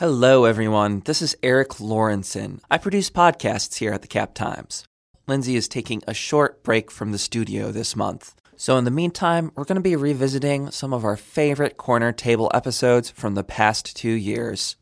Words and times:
Hello, 0.00 0.46
everyone. 0.46 1.02
This 1.04 1.20
is 1.20 1.36
Erik 1.42 1.72
Lorenzsonn. 1.72 2.60
I 2.70 2.78
produce 2.78 3.10
podcasts 3.10 3.76
here 3.76 3.92
at 3.92 4.00
the 4.00 4.08
Cap 4.08 4.32
Times. 4.32 4.82
Lindsay 5.28 5.56
is 5.56 5.68
taking 5.68 6.00
a 6.08 6.14
short 6.14 6.62
break 6.62 6.90
from 6.90 7.12
the 7.12 7.18
studio 7.18 7.70
this 7.70 7.94
month. 7.94 8.34
So, 8.56 8.78
in 8.78 8.86
the 8.86 8.90
meantime, 8.90 9.52
we're 9.54 9.64
going 9.64 9.76
to 9.76 9.82
be 9.82 9.96
revisiting 9.96 10.70
some 10.70 10.94
of 10.94 11.04
our 11.04 11.18
favorite 11.18 11.76
corner 11.76 12.12
table 12.12 12.50
episodes 12.54 13.10
from 13.10 13.34
the 13.34 13.44
past 13.44 13.94
two 13.94 14.08
years. 14.08 14.76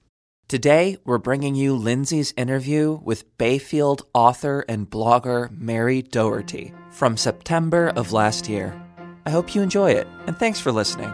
Today, 0.47 0.99
we're 1.05 1.19
bringing 1.19 1.57
you 1.57 1.75
Lindsay's 1.75 2.33
interview 2.37 3.01
with 3.03 3.37
Bayfield 3.39 4.07
author 4.15 4.65
and 4.69 4.89
blogger 4.89 5.51
Mary 5.51 6.01
Dougherty 6.01 6.73
from 6.93 7.17
September 7.17 7.89
of 7.89 8.13
last 8.13 8.49
year. 8.49 8.81
I 9.27 9.31
hope 9.31 9.57
you 9.57 9.63
enjoy 9.63 9.91
it, 9.91 10.07
and 10.29 10.39
thanks 10.39 10.61
for 10.61 10.71
listening. 10.71 11.13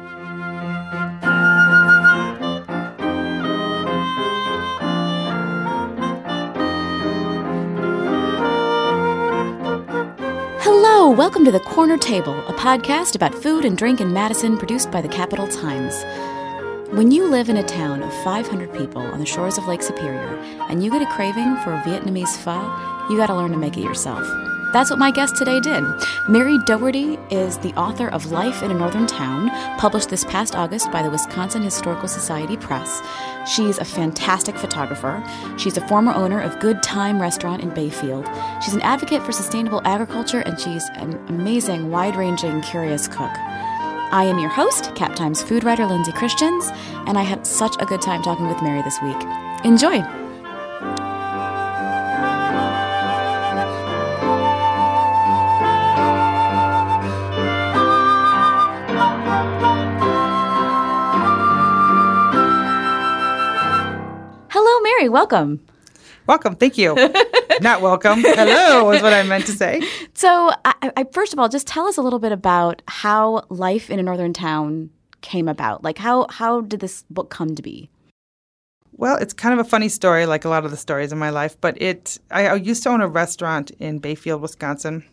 Welcome 11.16 11.44
to 11.44 11.52
The 11.52 11.60
Corner 11.60 11.96
Table, 11.96 12.36
a 12.48 12.52
podcast 12.54 13.14
about 13.14 13.36
food 13.36 13.64
and 13.64 13.78
drink 13.78 14.00
in 14.00 14.12
Madison 14.12 14.58
produced 14.58 14.90
by 14.90 15.00
the 15.00 15.06
Capital 15.06 15.46
Times. 15.46 16.02
When 16.92 17.12
you 17.12 17.28
live 17.28 17.48
in 17.48 17.56
a 17.56 17.62
town 17.62 18.02
of 18.02 18.12
500 18.24 18.72
people 18.72 19.00
on 19.00 19.20
the 19.20 19.26
shores 19.26 19.56
of 19.56 19.68
Lake 19.68 19.82
Superior 19.82 20.36
and 20.68 20.82
you 20.82 20.90
get 20.90 21.02
a 21.02 21.14
craving 21.14 21.56
for 21.58 21.72
a 21.72 21.80
Vietnamese 21.82 22.36
pho, 22.38 22.58
you 23.08 23.16
gotta 23.16 23.32
learn 23.32 23.52
to 23.52 23.56
make 23.56 23.76
it 23.76 23.84
yourself. 23.84 24.26
That's 24.74 24.90
what 24.90 24.98
my 24.98 25.12
guest 25.12 25.36
today 25.36 25.60
did. 25.60 25.84
Mary 26.28 26.58
Dougherty 26.58 27.16
is 27.30 27.58
the 27.58 27.72
author 27.74 28.08
of 28.08 28.32
Life 28.32 28.60
in 28.60 28.72
a 28.72 28.74
Northern 28.74 29.06
Town, 29.06 29.48
published 29.78 30.10
this 30.10 30.24
past 30.24 30.56
August 30.56 30.90
by 30.90 31.00
the 31.00 31.10
Wisconsin 31.10 31.62
Historical 31.62 32.08
Society 32.08 32.56
Press. 32.56 33.00
She's 33.46 33.78
a 33.78 33.84
fantastic 33.84 34.58
photographer. 34.58 35.22
She's 35.58 35.76
a 35.76 35.86
former 35.86 36.12
owner 36.12 36.40
of 36.40 36.58
Good 36.58 36.82
Thyme 36.82 37.22
Restaurant 37.22 37.62
in 37.62 37.70
Bayfield. 37.70 38.28
She's 38.64 38.74
an 38.74 38.82
advocate 38.82 39.22
for 39.22 39.30
sustainable 39.30 39.80
agriculture, 39.84 40.40
and 40.40 40.58
she's 40.58 40.82
an 40.94 41.24
amazing, 41.28 41.92
wide 41.92 42.16
ranging, 42.16 42.60
curious 42.62 43.06
cook. 43.06 43.30
I 43.30 44.24
am 44.24 44.40
your 44.40 44.50
host, 44.50 44.92
Cap 44.96 45.14
Times 45.14 45.40
food 45.40 45.62
writer 45.62 45.86
Lindsay 45.86 46.10
Christians, 46.10 46.68
and 47.06 47.16
I 47.16 47.22
had 47.22 47.46
such 47.46 47.76
a 47.78 47.86
good 47.86 48.02
time 48.02 48.24
talking 48.24 48.48
with 48.48 48.60
Mary 48.60 48.82
this 48.82 49.00
week. 49.00 49.22
Enjoy! 49.64 50.23
Welcome. 65.14 65.64
Welcome. 66.26 66.56
Thank 66.56 66.76
you. 66.76 66.96
Not 67.60 67.80
welcome. 67.80 68.22
Hello 68.22 68.90
is 68.90 69.00
what 69.00 69.12
I 69.12 69.22
meant 69.22 69.46
to 69.46 69.52
say. 69.52 69.80
So, 70.14 70.50
I, 70.64 70.90
I, 70.96 71.04
first 71.12 71.32
of 71.32 71.38
all, 71.38 71.48
just 71.48 71.68
tell 71.68 71.86
us 71.86 71.96
a 71.96 72.02
little 72.02 72.18
bit 72.18 72.32
about 72.32 72.82
how 72.88 73.44
life 73.48 73.90
in 73.90 74.00
a 74.00 74.02
northern 74.02 74.32
town 74.32 74.90
came 75.20 75.46
about. 75.46 75.84
Like, 75.84 75.98
how 75.98 76.26
how 76.30 76.62
did 76.62 76.80
this 76.80 77.04
book 77.10 77.30
come 77.30 77.54
to 77.54 77.62
be? 77.62 77.90
Well, 78.96 79.16
it's 79.18 79.32
kind 79.32 79.52
of 79.52 79.64
a 79.64 79.68
funny 79.68 79.88
story, 79.88 80.26
like 80.26 80.44
a 80.44 80.48
lot 80.48 80.64
of 80.64 80.72
the 80.72 80.76
stories 80.76 81.12
in 81.12 81.18
my 81.18 81.30
life. 81.30 81.56
But 81.60 81.80
it, 81.80 82.18
I, 82.32 82.48
I 82.48 82.54
used 82.56 82.82
to 82.82 82.88
own 82.88 83.00
a 83.00 83.06
restaurant 83.06 83.70
in 83.78 84.00
Bayfield, 84.00 84.42
Wisconsin, 84.42 85.04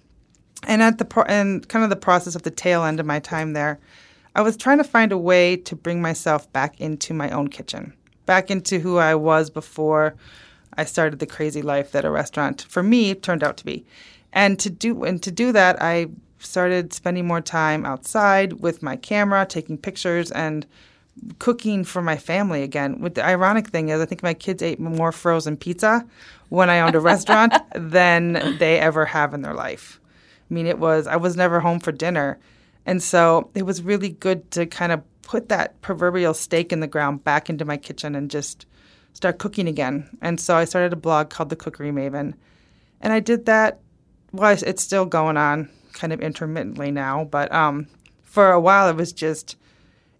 and 0.64 0.82
at 0.82 0.98
the 0.98 1.06
pro- 1.06 1.26
and 1.26 1.70
kind 1.70 1.84
of 1.84 1.92
the 1.92 1.96
process 1.96 2.34
of 2.34 2.42
the 2.42 2.50
tail 2.50 2.84
end 2.86 3.00
of 3.00 3.06
my 3.06 3.20
time 3.20 3.54
there, 3.54 3.80
I 4.36 4.42
was 4.42 4.58
trying 4.58 4.80
to 4.80 4.84
find 4.84 5.12
a 5.12 5.18
way 5.20 5.58
to 5.58 5.76
bring 5.76 6.02
myself 6.02 6.52
back 6.52 6.82
into 6.82 7.14
my 7.14 7.30
own 7.30 7.50
kitchen, 7.50 7.94
back 8.32 8.50
into 8.50 8.80
who 8.80 8.98
I 8.98 9.14
was 9.14 9.50
before 9.50 10.16
I 10.78 10.86
started 10.86 11.20
the 11.20 11.26
crazy 11.26 11.62
life 11.62 11.92
that 11.92 12.06
a 12.06 12.10
restaurant 12.10 12.62
for 12.70 12.82
me 12.82 13.14
turned 13.14 13.44
out 13.44 13.58
to 13.58 13.66
be. 13.66 13.86
And 14.32 14.58
to 14.60 14.70
do 14.70 15.04
and 15.04 15.22
to 15.24 15.32
do 15.32 15.52
that, 15.52 15.82
I 15.82 16.08
started 16.40 16.94
spending 16.94 17.28
more 17.28 17.42
time 17.42 17.86
outside 17.86 18.54
with 18.62 18.82
my 18.82 18.96
camera, 18.96 19.46
taking 19.46 19.78
pictures 19.78 20.32
and 20.32 20.66
cooking 21.40 21.84
for 21.84 22.02
my 22.02 22.16
family 22.16 22.64
again. 22.64 23.02
With 23.02 23.16
the 23.16 23.26
ironic 23.26 23.68
thing 23.68 23.90
is 23.90 24.00
I 24.00 24.06
think 24.06 24.24
my 24.24 24.34
kids 24.34 24.64
ate 24.64 24.80
more 24.80 25.12
frozen 25.12 25.58
pizza 25.58 26.08
when 26.48 26.70
I 26.70 26.80
owned 26.80 26.96
a 26.96 27.02
restaurant 27.02 27.54
than 27.76 28.58
they 28.60 28.80
ever 28.80 29.04
have 29.08 29.34
in 29.34 29.42
their 29.42 29.56
life. 29.56 30.00
I 30.50 30.54
mean, 30.54 30.68
it 30.68 30.80
was 30.80 31.06
I 31.06 31.18
was 31.18 31.36
never 31.36 31.60
home 31.60 31.82
for 31.82 31.92
dinner. 31.92 32.40
And 32.86 33.02
so 33.02 33.50
it 33.54 33.64
was 33.64 33.82
really 33.82 34.10
good 34.10 34.50
to 34.52 34.66
kind 34.66 34.92
of 34.92 35.02
put 35.22 35.50
that 35.50 35.80
proverbial 35.82 36.34
stake 36.34 36.74
in 36.74 36.80
the 36.80 36.88
ground 36.88 37.24
back 37.24 37.50
into 37.50 37.66
my 37.66 37.78
kitchen 37.78 38.16
and 38.16 38.30
just 38.30 38.66
start 39.14 39.38
cooking 39.38 39.68
again. 39.68 40.10
And 40.22 40.40
so 40.40 40.56
I 40.56 40.66
started 40.66 40.94
a 40.94 40.98
blog 40.98 41.30
called 41.30 41.50
The 41.50 41.56
Cookery 41.56 41.92
Maven. 41.92 42.34
And 43.02 43.14
I 43.14 43.20
did 43.20 43.46
that, 43.46 43.80
well, 44.32 44.58
it's 44.62 44.84
still 44.84 45.06
going 45.06 45.38
on 45.38 45.70
kind 45.94 46.14
of 46.14 46.22
intermittently 46.22 46.92
now, 46.92 47.26
but 47.26 47.52
um, 47.52 47.88
for 48.24 48.52
a 48.52 48.60
while 48.60 48.90
it 48.90 48.96
was 48.96 49.12
just, 49.12 49.58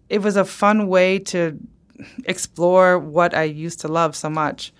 it 0.08 0.18
was 0.18 0.36
a 0.36 0.44
fun 0.44 0.88
way 0.88 1.18
to 1.18 1.58
explore 2.24 2.98
what 2.98 3.34
I 3.34 3.44
used 3.44 3.80
to 3.80 3.88
love 3.88 4.16
so 4.16 4.28
much. 4.28 4.72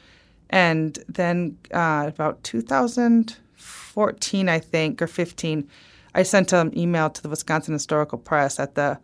And 0.51 0.99
then 1.09 1.57
uh, 1.73 2.05
about 2.09 2.43
2014, 2.45 4.49
I 4.49 4.59
think, 4.59 5.01
or 5.01 5.07
15, 5.07 5.69
I 6.15 6.23
sent 6.23 6.53
an 6.53 6.77
email 6.77 7.11
to 7.11 7.23
the 7.23 7.29
Wisconsin 7.29 7.73
Historical 7.73 8.19
Press 8.19 8.61
at 8.61 8.75
the 8.75 8.99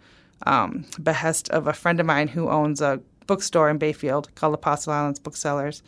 um, 0.47 0.85
behest 1.03 1.49
of 1.51 1.67
a 1.67 1.73
friend 1.73 2.01
of 2.01 2.07
mine 2.07 2.29
who 2.29 2.49
owns 2.49 2.81
a 2.81 3.01
bookstore 3.27 3.71
in 3.71 3.79
Bayfield 3.79 4.35
called 4.35 4.55
Apostle 4.55 4.93
Islands 4.93 5.19
Booksellers. 5.19 5.83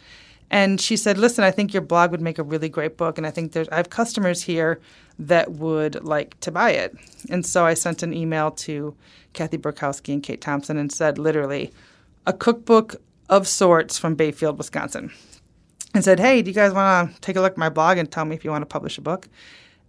And 0.50 0.80
she 0.80 0.96
said, 0.96 1.16
"Listen, 1.16 1.44
I 1.44 1.52
think 1.52 1.72
your 1.72 1.82
blog 1.82 2.10
would 2.10 2.20
make 2.20 2.38
a 2.38 2.42
really 2.42 2.68
great 2.68 2.96
book, 2.96 3.18
and 3.18 3.26
I 3.26 3.30
think 3.30 3.52
there's 3.52 3.68
I 3.68 3.76
have 3.76 3.90
customers 3.90 4.42
here 4.42 4.80
that 5.18 5.52
would 5.52 6.02
like 6.04 6.38
to 6.40 6.50
buy 6.50 6.70
it." 6.70 6.96
And 7.28 7.46
so 7.46 7.64
I 7.64 7.74
sent 7.74 8.02
an 8.02 8.12
email 8.12 8.50
to 8.52 8.94
Kathy 9.32 9.58
Borkowski 9.58 10.12
and 10.12 10.22
Kate 10.22 10.40
Thompson 10.40 10.76
and 10.76 10.90
said, 10.90 11.18
literally, 11.18 11.72
a 12.26 12.32
cookbook 12.32 12.96
of 13.28 13.46
sorts 13.46 13.96
from 13.96 14.16
Bayfield, 14.16 14.58
Wisconsin, 14.58 15.12
and 15.94 16.02
said, 16.02 16.18
"Hey, 16.18 16.42
do 16.42 16.50
you 16.50 16.54
guys 16.54 16.72
want 16.72 17.14
to 17.14 17.20
take 17.20 17.36
a 17.36 17.40
look 17.40 17.52
at 17.52 17.58
my 17.58 17.68
blog 17.68 17.96
and 17.98 18.10
tell 18.10 18.24
me 18.24 18.34
if 18.34 18.44
you 18.44 18.50
want 18.50 18.62
to 18.62 18.66
publish 18.66 18.98
a 18.98 19.02
book?" 19.02 19.28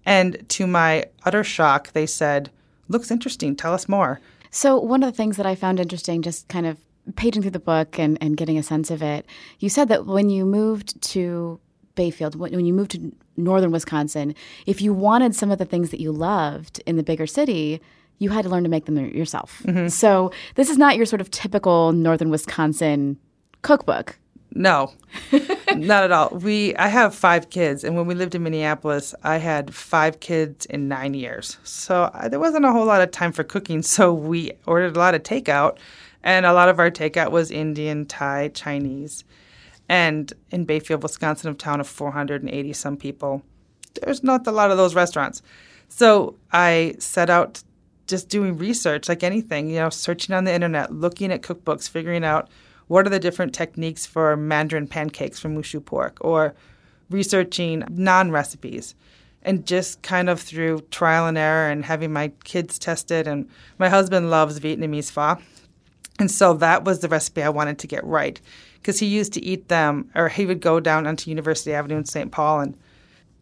And 0.06 0.48
to 0.50 0.68
my 0.68 1.06
utter 1.24 1.44
shock, 1.44 1.94
they 1.94 2.06
said, 2.06 2.50
"Looks 2.88 3.12
interesting. 3.12 3.56
Tell 3.56 3.74
us 3.74 3.88
more." 3.88 4.20
So 4.50 4.78
one 4.80 5.04
of 5.04 5.12
the 5.12 5.16
things 5.16 5.38
that 5.38 5.46
I 5.46 5.56
found 5.56 5.80
interesting, 5.80 6.22
just 6.22 6.48
kind 6.48 6.66
of 6.66 6.78
paging 7.16 7.42
through 7.42 7.52
the 7.52 7.60
book 7.60 7.98
and, 7.98 8.18
and 8.22 8.38
getting 8.38 8.58
a 8.58 8.64
sense 8.64 8.92
of 8.92 9.02
it, 9.02 9.26
you 9.60 9.70
said 9.70 9.88
that 9.88 10.06
when 10.06 10.30
you 10.30 10.46
moved 10.46 11.02
to 11.02 11.60
Bayfield, 11.96 12.36
when, 12.36 12.54
when 12.54 12.66
you 12.66 12.74
moved 12.74 12.92
to 12.92 13.12
northern 13.38 13.72
Wisconsin, 13.72 14.36
if 14.66 14.82
you 14.82 14.94
wanted 14.94 15.36
some 15.36 15.52
of 15.52 15.58
the 15.58 15.66
things 15.66 15.90
that 15.90 16.00
you 16.00 16.12
loved 16.12 16.82
in 16.86 16.98
the 16.98 17.04
bigger 17.04 17.28
city, 17.28 17.82
you 18.20 18.30
had 18.30 18.44
to 18.44 18.50
learn 18.50 18.64
to 18.64 18.70
make 18.70 18.86
them 18.86 18.98
yourself. 18.98 19.64
Mm-hmm. 19.66 19.88
So 19.88 20.32
this 20.56 20.70
is 20.70 20.78
not 20.78 20.96
your 20.96 21.06
sort 21.06 21.22
of 21.22 21.32
typical 21.32 21.92
northern 21.92 22.30
Wisconsin 22.30 23.18
cookbook. 23.62 24.20
No, 24.54 24.94
not 25.76 26.04
at 26.04 26.12
all. 26.12 26.30
We 26.30 26.76
I 26.76 26.88
have 26.90 27.16
five 27.16 27.50
kids, 27.50 27.84
and 27.84 27.96
when 27.96 28.06
we 28.06 28.16
lived 28.16 28.36
in 28.36 28.44
Minneapolis, 28.44 29.16
I 29.24 29.38
had 29.38 29.74
five 29.74 30.20
kids 30.20 30.66
in 30.66 30.90
nine 30.90 31.14
years. 31.14 31.58
So 31.64 32.12
I, 32.14 32.28
there 32.28 32.40
wasn't 32.40 32.66
a 32.66 32.72
whole 32.72 32.86
lot 32.86 33.02
of 33.02 33.12
time 33.12 33.32
for 33.32 33.44
cooking. 33.44 33.82
So 33.82 34.14
we 34.14 34.52
ordered 34.66 34.96
a 34.96 35.00
lot 35.00 35.16
of 35.16 35.24
takeout, 35.24 35.78
and 36.24 36.46
a 36.46 36.54
lot 36.54 36.70
of 36.70 36.80
our 36.80 36.92
takeout 36.92 37.32
was 37.32 37.50
Indian, 37.50 38.06
Thai, 38.06 38.50
Chinese. 38.50 39.24
And 39.88 40.32
in 40.52 40.66
Bayfield, 40.66 41.04
Wisconsin, 41.04 41.52
a 41.52 41.54
town 41.54 41.82
of 41.82 41.88
480 41.88 42.74
some 42.74 42.96
people, 42.96 43.44
there's 44.02 44.24
not 44.24 44.48
a 44.48 44.52
lot 44.52 44.72
of 44.72 44.78
those 44.78 44.96
restaurants. 44.96 45.42
So 45.90 46.36
I 46.54 46.96
set 47.00 47.30
out 47.30 47.62
just 48.08 48.30
doing 48.30 48.58
research 48.58 49.10
like 49.10 49.24
anything, 49.24 49.70
you 49.70 49.78
know, 49.78 49.90
searching 49.90 50.34
on 50.34 50.46
the 50.46 50.54
internet, 50.54 50.94
looking 50.94 51.32
at 51.32 51.42
cookbooks, 51.42 51.90
figuring 51.90 52.24
out 52.24 52.50
what 52.92 53.08
are 53.08 53.10
the 53.10 53.20
different 53.20 53.54
techniques 53.54 54.06
for 54.06 54.36
mandarin 54.36 54.86
pancakes 54.86 55.40
from 55.40 55.54
moo 55.54 55.64
shu 55.64 55.80
pork, 55.80 56.18
or 56.20 56.54
researching 57.10 57.84
naan 57.84 58.32
recipes. 58.34 58.96
And 59.44 59.66
just 59.66 60.02
kind 60.02 60.30
of 60.30 60.42
through 60.42 60.82
trial 60.92 61.26
and 61.26 61.38
error 61.38 61.70
and 61.70 61.86
having 61.86 62.12
my 62.12 62.34
kids 62.44 62.78
tested. 62.78 63.28
And 63.28 63.50
my 63.80 63.88
husband 63.88 64.30
loves 64.30 64.60
Vietnamese 64.60 65.10
pho. 65.10 65.42
And 66.20 66.30
so 66.30 66.54
that 66.56 66.84
was 66.84 67.00
the 67.00 67.08
recipe 67.08 67.42
I 67.42 67.48
wanted 67.48 67.80
to 67.80 67.88
get 67.88 68.04
right 68.04 68.40
because 68.76 69.00
he 69.00 69.06
used 69.06 69.32
to 69.34 69.42
eat 69.42 69.70
them, 69.70 70.12
or 70.14 70.28
he 70.28 70.46
would 70.46 70.60
go 70.60 70.82
down 70.82 71.08
onto 71.08 71.30
University 71.30 71.74
Avenue 71.74 71.96
in 71.96 72.04
St. 72.06 72.30
Paul 72.30 72.60
and 72.60 72.78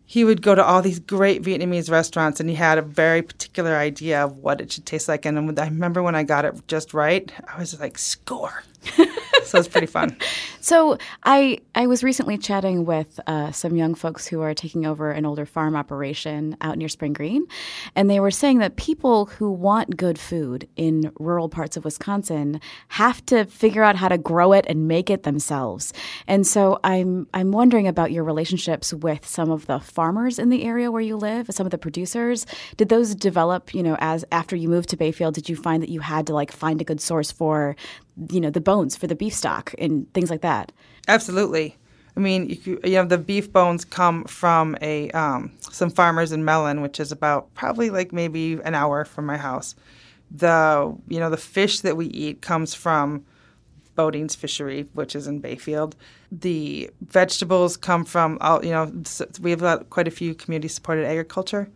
he 0.05 0.23
would 0.23 0.43
go 0.43 0.53
to 0.53 0.63
all 0.63 0.83
these 0.83 0.99
great 0.99 1.41
Vietnamese 1.41 1.89
restaurants 1.89 2.39
and 2.39 2.49
he 2.49 2.55
had 2.55 2.77
a 2.77 2.83
very 2.83 3.23
particular 3.23 3.75
idea 3.75 4.23
of 4.23 4.37
what 4.37 4.61
it 4.61 4.71
should 4.71 4.85
taste 4.85 5.07
like. 5.07 5.25
And 5.25 5.59
I 5.59 5.65
remember 5.65 6.03
when 6.03 6.15
I 6.15 6.21
got 6.21 6.45
it 6.45 6.67
just 6.67 6.93
right, 6.93 7.31
I 7.47 7.57
was 7.59 7.79
like, 7.79 7.97
score. 7.97 8.63
So 9.43 9.57
it's 9.57 9.67
pretty 9.67 9.87
fun. 9.87 10.17
So 10.61 10.97
I 11.23 11.59
I 11.73 11.87
was 11.87 12.03
recently 12.03 12.37
chatting 12.37 12.85
with 12.85 13.19
uh, 13.25 13.51
some 13.53 13.75
young 13.77 13.95
folks 13.95 14.27
who 14.27 14.41
are 14.41 14.53
taking 14.53 14.85
over 14.85 15.09
an 15.09 15.25
older 15.25 15.45
farm 15.45 15.75
operation 15.75 16.57
out 16.61 16.77
near 16.77 16.89
Spring 16.89 17.13
Green, 17.13 17.45
and 17.95 18.09
they 18.09 18.19
were 18.19 18.29
saying 18.29 18.59
that 18.59 18.75
people 18.75 19.27
who 19.27 19.49
want 19.49 19.95
good 19.95 20.19
food 20.19 20.67
in 20.75 21.11
rural 21.17 21.47
parts 21.47 21.77
of 21.77 21.85
Wisconsin 21.85 22.59
have 22.89 23.25
to 23.27 23.45
figure 23.45 23.83
out 23.83 23.95
how 23.95 24.09
to 24.09 24.17
grow 24.17 24.51
it 24.51 24.65
and 24.67 24.87
make 24.87 25.09
it 25.09 25.23
themselves. 25.23 25.93
And 26.27 26.45
so 26.45 26.79
I'm 26.83 27.25
I'm 27.33 27.51
wondering 27.51 27.87
about 27.87 28.11
your 28.11 28.25
relationships 28.25 28.93
with 28.93 29.25
some 29.25 29.49
of 29.49 29.65
the 29.65 29.79
farmers 29.79 30.37
in 30.37 30.49
the 30.49 30.65
area 30.65 30.91
where 30.91 31.01
you 31.01 31.15
live, 31.15 31.47
some 31.51 31.65
of 31.65 31.71
the 31.71 31.77
producers. 31.77 32.45
Did 32.75 32.89
those 32.89 33.15
develop, 33.15 33.73
you 33.73 33.81
know, 33.81 33.95
as 33.99 34.25
after 34.31 34.55
you 34.57 34.67
moved 34.67 34.89
to 34.89 34.97
Bayfield? 34.97 35.35
Did 35.35 35.47
you 35.47 35.55
find 35.55 35.81
that 35.81 35.89
you 35.89 36.01
had 36.01 36.27
to 36.27 36.33
like 36.33 36.51
find 36.51 36.81
a 36.81 36.83
good 36.83 37.01
source 37.01 37.31
for 37.31 37.75
you 38.31 38.39
know 38.41 38.49
the 38.49 38.61
bones 38.61 38.95
for 38.95 39.07
the 39.07 39.15
beef 39.15 39.33
stock 39.33 39.73
and 39.77 40.11
things 40.13 40.29
like 40.29 40.41
that. 40.41 40.71
Absolutely. 41.07 41.75
I 42.17 42.19
mean, 42.19 42.49
you, 42.63 42.79
you 42.83 42.95
know, 42.95 43.05
the 43.05 43.17
beef 43.17 43.51
bones 43.51 43.85
come 43.85 44.25
from 44.25 44.77
a 44.81 45.09
um, 45.11 45.51
some 45.61 45.89
farmers 45.89 46.31
in 46.31 46.43
Mellen, 46.43 46.81
which 46.81 46.99
is 46.99 47.11
about 47.11 47.53
probably 47.53 47.89
like 47.89 48.11
maybe 48.11 48.53
an 48.63 48.75
hour 48.75 49.05
from 49.05 49.25
my 49.25 49.37
house. 49.37 49.75
The 50.31 50.95
you 51.07 51.19
know 51.19 51.29
the 51.29 51.37
fish 51.37 51.79
that 51.81 51.95
we 51.95 52.07
eat 52.07 52.41
comes 52.41 52.73
from 52.73 53.25
Bodin's 53.95 54.35
Fishery, 54.35 54.87
which 54.93 55.15
is 55.15 55.27
in 55.27 55.39
Bayfield. 55.39 55.95
The 56.31 56.89
vegetables 57.01 57.77
come 57.77 58.05
from 58.05 58.37
all 58.41 58.63
you 58.63 58.71
know. 58.71 58.91
We 59.39 59.51
have 59.51 59.89
quite 59.89 60.07
a 60.07 60.11
few 60.11 60.35
community 60.35 60.67
supported 60.67 61.05
agriculture 61.05 61.69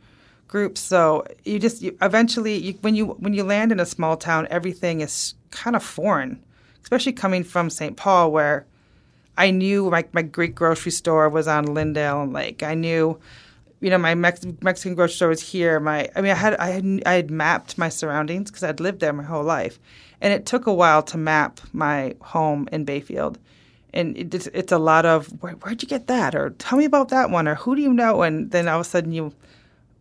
groups, 0.47 0.81
so 0.81 1.25
you 1.45 1.59
just 1.59 1.81
you, 1.81 1.97
eventually 2.01 2.55
you, 2.55 2.73
when 2.81 2.95
you 2.95 3.07
when 3.07 3.33
you 3.33 3.43
land 3.43 3.71
in 3.71 3.79
a 3.79 3.85
small 3.85 4.17
town, 4.17 4.47
everything 4.49 5.01
is 5.01 5.33
kind 5.51 5.75
of 5.75 5.83
foreign, 5.83 6.43
especially 6.83 7.13
coming 7.13 7.43
from 7.43 7.69
St. 7.69 7.97
Paul, 7.97 8.31
where 8.31 8.65
I 9.37 9.51
knew 9.51 9.89
my, 9.89 10.05
my 10.11 10.21
Greek 10.21 10.55
grocery 10.55 10.91
store 10.91 11.27
was 11.29 11.47
on 11.47 11.73
Lyndale 11.73 12.21
and 12.21 12.33
Lake. 12.33 12.61
I 12.61 12.75
knew, 12.75 13.19
you 13.81 13.89
know, 13.89 13.97
my 13.97 14.13
Mex- 14.15 14.45
Mexican 14.61 14.95
grocery 14.95 15.15
store 15.15 15.29
was 15.29 15.41
here. 15.41 15.79
My, 15.79 16.09
I 16.15 16.21
mean, 16.21 16.31
I 16.31 16.35
had 16.35 16.55
I 16.57 16.67
had, 16.67 17.03
I 17.05 17.13
had 17.13 17.31
mapped 17.31 17.77
my 17.77 17.89
surroundings 17.89 18.51
because 18.51 18.63
I'd 18.63 18.79
lived 18.79 18.99
there 18.99 19.13
my 19.13 19.23
whole 19.23 19.43
life, 19.43 19.79
and 20.21 20.33
it 20.33 20.45
took 20.45 20.67
a 20.67 20.73
while 20.73 21.01
to 21.03 21.17
map 21.17 21.61
my 21.73 22.15
home 22.21 22.69
in 22.71 22.85
Bayfield. 22.85 23.39
And 23.95 24.17
it's, 24.17 24.47
it's 24.47 24.71
a 24.71 24.79
lot 24.79 25.05
of 25.05 25.27
Where, 25.43 25.53
where'd 25.53 25.83
you 25.83 25.87
get 25.87 26.07
that, 26.07 26.33
or 26.33 26.51
tell 26.51 26.79
me 26.79 26.85
about 26.85 27.09
that 27.09 27.29
one, 27.29 27.47
or 27.47 27.55
who 27.55 27.75
do 27.75 27.81
you 27.81 27.93
know? 27.93 28.23
And 28.23 28.49
then 28.51 28.67
all 28.67 28.79
of 28.79 28.85
a 28.85 28.89
sudden 28.89 29.11
you 29.11 29.33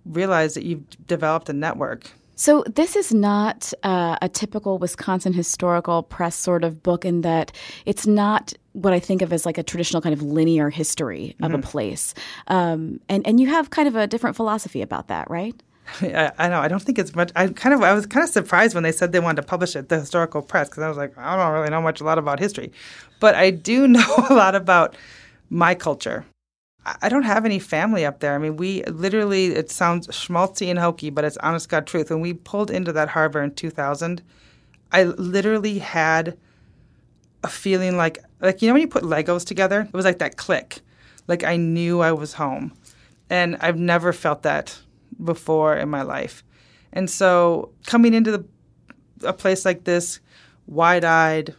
realize 0.05 0.55
that 0.55 0.65
you've 0.65 0.85
developed 1.07 1.49
a 1.49 1.53
network. 1.53 2.11
So, 2.35 2.65
this 2.75 2.97
is 2.97 3.13
not 3.13 3.73
uh, 3.83 4.17
a 4.21 4.29
typical 4.29 4.79
Wisconsin 4.79 5.33
historical 5.33 6.03
press 6.03 6.35
sort 6.35 6.65
of 6.65 6.83
book 6.83 7.05
in 7.05 7.21
that 7.21 7.53
it's 7.85 8.07
not 8.07 8.53
what 8.73 8.93
I 8.93 9.01
think 9.01 9.23
of 9.23 9.33
as 9.33 9.45
like 9.45 9.59
a 9.59 9.63
traditional 9.63 10.01
kind 10.01 10.15
of 10.15 10.23
linear 10.23 10.71
history 10.71 11.37
of 11.43 11.53
mm-hmm. 11.53 11.61
a 11.61 11.63
place. 11.63 12.15
Um, 12.49 13.01
and, 13.09 13.27
and 13.27 13.39
you 13.39 13.49
have 13.49 13.71
kind 13.71 13.87
of 13.87 13.97
a 13.97 14.07
different 14.07 14.35
philosophy 14.35 14.81
about 14.81 15.09
that, 15.09 15.31
right? 15.31 15.55
I, 16.01 16.33
I 16.39 16.49
know. 16.49 16.61
I 16.61 16.69
don't 16.69 16.83
think 16.83 16.99
it's 16.99 17.15
much. 17.15 17.31
I 17.37 17.49
kind 17.49 17.75
of. 17.75 17.83
I 17.83 17.93
was 17.93 18.07
kind 18.07 18.25
of 18.25 18.31
surprised 18.31 18.75
when 18.75 18.83
they 18.83 18.93
said 18.93 19.13
they 19.13 19.21
wanted 19.21 19.43
to 19.43 19.47
publish 19.47 19.77
it, 19.77 19.89
the 19.89 20.01
historical 20.01 20.41
press, 20.41 20.69
because 20.69 20.83
I 20.83 20.89
was 20.89 20.97
like, 20.97 21.17
I 21.19 21.37
don't 21.37 21.53
really 21.53 21.71
know 21.71 21.83
much 21.83 22.01
a 22.01 22.05
lot 22.05 22.19
about 22.19 22.39
history, 22.39 22.73
but 23.21 23.35
I 23.35 23.51
do 23.51 23.87
know 23.97 24.27
a 24.31 24.35
lot 24.35 24.55
about 24.55 24.97
my 25.51 25.75
culture 25.75 26.25
I 26.85 27.09
don't 27.09 27.23
have 27.23 27.45
any 27.45 27.61
family 27.61 28.05
up 28.05 28.19
there. 28.19 28.35
I 28.35 28.39
mean, 28.39 28.57
we 28.57 28.83
literally, 28.85 29.47
it 29.47 29.71
sounds 29.71 30.09
schmaltzy 30.09 30.69
and 30.69 30.79
hokey, 30.79 31.11
but 31.11 31.25
it's 31.25 31.37
honest 31.39 31.69
God 31.69 31.87
truth. 31.87 32.11
When 32.11 32.21
we 32.21 32.35
pulled 32.35 32.71
into 32.71 32.93
that 32.93 33.09
harbor 33.09 33.41
in 33.41 33.55
2000, 33.55 34.21
I 34.91 35.05
literally 35.05 35.79
had 35.79 36.37
a 37.45 37.49
feeling 37.49 37.97
like, 37.97 38.19
like, 38.41 38.63
you 38.63 38.69
know, 38.69 38.75
when 38.75 38.81
you 38.81 38.89
put 38.89 39.05
Legos 39.05 39.47
together, 39.47 39.83
it 39.83 39.93
was 39.93 40.05
like 40.05 40.19
that 40.19 40.37
click. 40.37 40.81
Like 41.29 41.45
I 41.45 41.57
knew 41.57 42.01
I 42.01 42.13
was 42.13 42.33
home. 42.33 42.73
And 43.31 43.57
I've 43.61 43.79
never 43.79 44.13
felt 44.13 44.43
that 44.43 44.77
before 45.23 45.77
in 45.77 45.89
my 45.89 46.03
life. 46.03 46.43
And 46.93 47.09
so 47.09 47.71
coming 47.87 48.13
into 48.13 48.33
the, 48.33 48.45
a 49.23 49.33
place 49.33 49.65
like 49.65 49.85
this, 49.85 50.19
wide 50.67 51.05
eyed, 51.05 51.55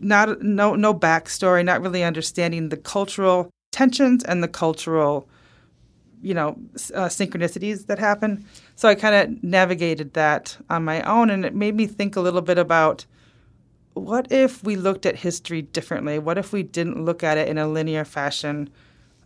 not 0.00 0.42
no 0.42 0.74
no 0.74 0.92
backstory, 0.92 1.64
not 1.64 1.80
really 1.80 2.04
understanding 2.04 2.68
the 2.68 2.76
cultural 2.76 3.50
tensions 3.78 4.24
and 4.24 4.42
the 4.42 4.48
cultural, 4.48 5.28
you 6.20 6.34
know, 6.34 6.58
uh, 6.96 7.06
synchronicities 7.06 7.86
that 7.86 8.00
happen. 8.00 8.44
So 8.74 8.88
I 8.88 8.96
kind 8.96 9.14
of 9.14 9.44
navigated 9.44 10.14
that 10.14 10.56
on 10.68 10.84
my 10.84 11.00
own, 11.02 11.30
and 11.30 11.44
it 11.44 11.54
made 11.54 11.76
me 11.76 11.86
think 11.86 12.16
a 12.16 12.20
little 12.20 12.42
bit 12.42 12.58
about 12.58 13.06
what 13.94 14.32
if 14.32 14.64
we 14.64 14.74
looked 14.74 15.06
at 15.06 15.14
history 15.14 15.62
differently? 15.62 16.18
What 16.18 16.38
if 16.38 16.52
we 16.52 16.64
didn't 16.64 17.04
look 17.04 17.22
at 17.22 17.38
it 17.38 17.46
in 17.46 17.56
a 17.56 17.68
linear 17.68 18.04
fashion, 18.04 18.68